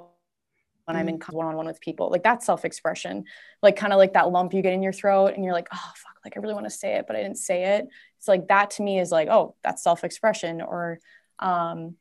[0.86, 1.34] when i'm in mm.
[1.34, 2.10] one-on-one with people?
[2.10, 3.26] Like that's self-expression.
[3.62, 5.92] Like kind of like that lump you get in your throat and you're like oh
[5.96, 7.88] fuck like i really want to say it but i didn't say it.
[8.18, 11.00] It's like that to me is like oh that's self-expression or
[11.40, 11.96] um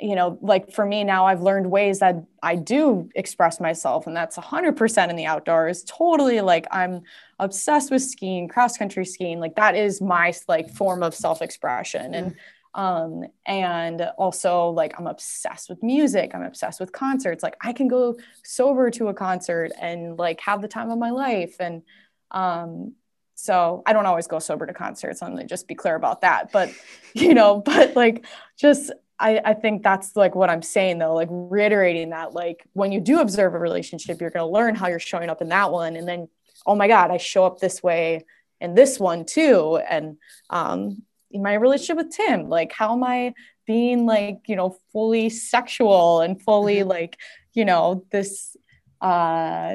[0.00, 4.16] you know, like for me now, I've learned ways that I do express myself, and
[4.16, 5.84] that's 100% in the outdoors.
[5.84, 7.02] Totally like I'm
[7.38, 9.40] obsessed with skiing, cross country skiing.
[9.40, 12.14] Like that is my like form of self expression.
[12.14, 12.36] And
[12.74, 17.88] um and also like i'm obsessed with music i'm obsessed with concerts like i can
[17.88, 21.82] go sober to a concert and like have the time of my life and
[22.30, 22.92] um
[23.40, 26.52] so i don't always go sober to concerts i'm gonna just be clear about that
[26.52, 26.70] but
[27.14, 28.24] you know but like
[28.58, 32.90] just I, I think that's like what I'm saying though, like reiterating that, like when
[32.90, 35.70] you do observe a relationship, you're going to learn how you're showing up in that
[35.70, 35.94] one.
[35.94, 36.28] And then,
[36.66, 38.24] oh my God, I show up this way
[38.62, 39.78] in this one too.
[39.88, 40.16] And
[40.48, 43.34] um, in my relationship with Tim, like how am I
[43.66, 46.88] being like, you know, fully sexual and fully mm-hmm.
[46.88, 47.18] like,
[47.52, 48.56] you know, this,
[49.02, 49.74] uh,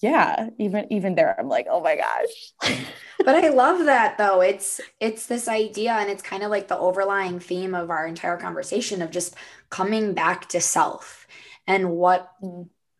[0.00, 2.78] yeah, even, even there, I'm like, oh my gosh.
[3.24, 4.40] but I love that though.
[4.40, 8.38] It's it's this idea and it's kind of like the overlying theme of our entire
[8.38, 9.34] conversation of just
[9.68, 11.26] coming back to self
[11.66, 12.32] and what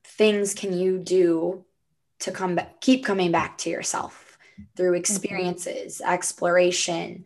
[0.04, 1.64] things can you do
[2.20, 4.30] to come back keep coming back to yourself
[4.76, 5.00] through mm-hmm.
[5.00, 7.24] experiences, exploration,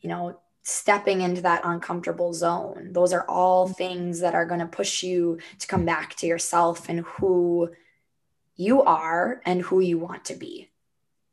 [0.00, 2.88] you know, stepping into that uncomfortable zone.
[2.92, 3.74] Those are all mm-hmm.
[3.74, 7.70] things that are going to push you to come back to yourself and who
[8.62, 10.70] you are and who you want to be.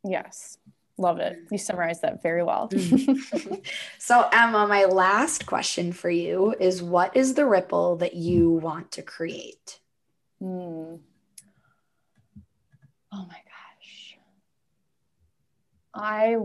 [0.03, 0.57] Yes.
[0.97, 1.38] Love it.
[1.49, 2.69] You summarized that very well.
[2.69, 3.53] Mm-hmm.
[3.99, 8.91] so, Emma, my last question for you is what is the ripple that you want
[8.93, 9.80] to create?
[10.41, 10.99] Mm.
[13.14, 14.18] Oh my gosh.
[15.93, 16.35] I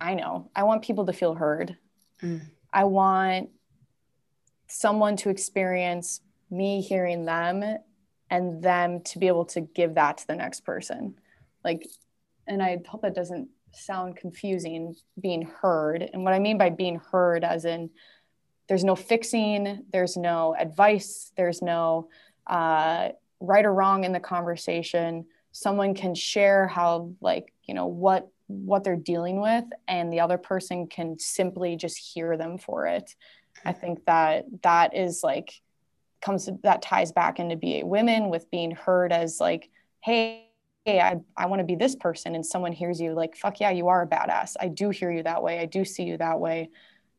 [0.00, 0.50] I know.
[0.54, 1.76] I want people to feel heard.
[2.22, 2.40] Mm.
[2.72, 3.50] I want
[4.66, 7.78] someone to experience me hearing them
[8.32, 11.14] and them to be able to give that to the next person.
[11.62, 11.86] Like
[12.46, 16.08] and I hope that doesn't sound confusing being heard.
[16.12, 17.90] And what I mean by being heard, as in
[18.68, 22.08] there's no fixing, there's no advice, there's no
[22.46, 25.26] uh, right or wrong in the conversation.
[25.52, 30.38] Someone can share how, like, you know, what what they're dealing with and the other
[30.38, 33.14] person can simply just hear them for it
[33.64, 35.61] i think that that is like
[36.22, 39.70] comes that ties back into ba women with being heard as like
[40.00, 40.48] hey
[40.84, 43.70] hey i, I want to be this person and someone hears you like fuck yeah
[43.70, 46.40] you are a badass i do hear you that way i do see you that
[46.40, 46.70] way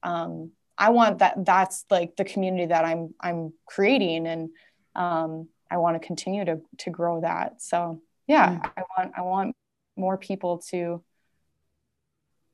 [0.04, 4.50] um, i want that that's like the community that i'm i'm creating and
[4.96, 8.72] um, i want to continue to to grow that so yeah mm.
[8.78, 9.56] i want i want
[9.96, 11.04] more people to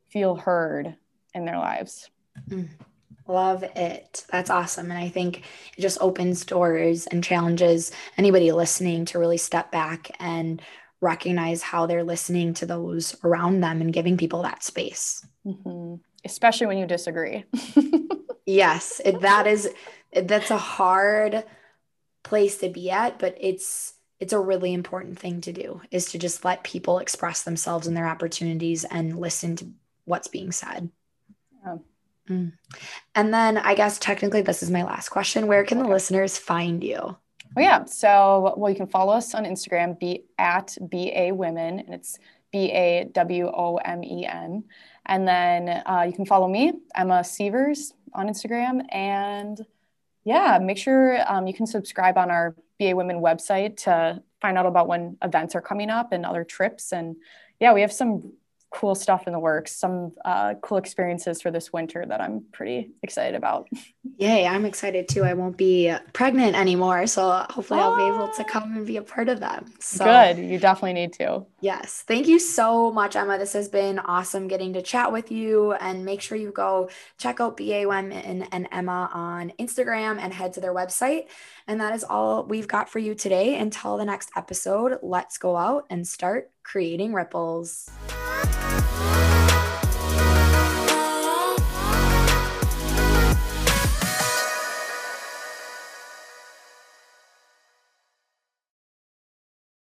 [0.10, 0.96] feel heard
[1.34, 2.10] in their lives.
[2.50, 2.70] Mm.
[3.30, 4.26] Love it.
[4.32, 4.90] That's awesome.
[4.90, 5.44] And I think
[5.78, 10.60] it just opens doors and challenges anybody listening to really step back and
[11.00, 15.24] recognize how they're listening to those around them and giving people that space.
[15.46, 16.02] Mm-hmm.
[16.26, 17.46] Especially when you disagree.
[18.48, 19.70] yes, it, that is
[20.12, 21.44] that's a hard
[22.24, 26.18] place to be at, but it's it's a really important thing to do is to
[26.18, 29.72] just let people express themselves and their opportunities and listen to
[30.06, 30.90] what's being said.
[32.30, 32.54] Mm.
[33.16, 35.48] And then I guess technically this is my last question.
[35.48, 35.88] Where can okay.
[35.88, 37.18] the listeners find you?
[37.58, 37.86] Oh yeah.
[37.86, 42.20] So well you can follow us on Instagram, be at BA Women, and it's
[42.52, 44.64] B A W O M E N.
[45.06, 48.86] And then uh, you can follow me, Emma Sievers, on Instagram.
[48.90, 49.66] And
[50.24, 54.66] yeah, make sure um, you can subscribe on our BA Women website to find out
[54.66, 56.94] about when events are coming up and other trips.
[56.94, 57.16] And
[57.60, 58.34] yeah, we have some
[58.72, 62.92] cool stuff in the works, some uh, cool experiences for this winter that I'm pretty
[63.02, 63.68] excited about.
[64.18, 65.24] Yay, I'm excited too.
[65.24, 69.02] I won't be pregnant anymore, so hopefully I'll be able to come and be a
[69.02, 69.72] part of them.
[69.80, 71.46] So, Good, you definitely need to.
[71.62, 73.38] Yes, thank you so much, Emma.
[73.38, 77.40] This has been awesome getting to chat with you, and make sure you go check
[77.40, 81.28] out BA Women and Emma on Instagram and head to their website.
[81.68, 83.58] And that is all we've got for you today.
[83.58, 87.90] Until the next episode, let's go out and start creating ripples.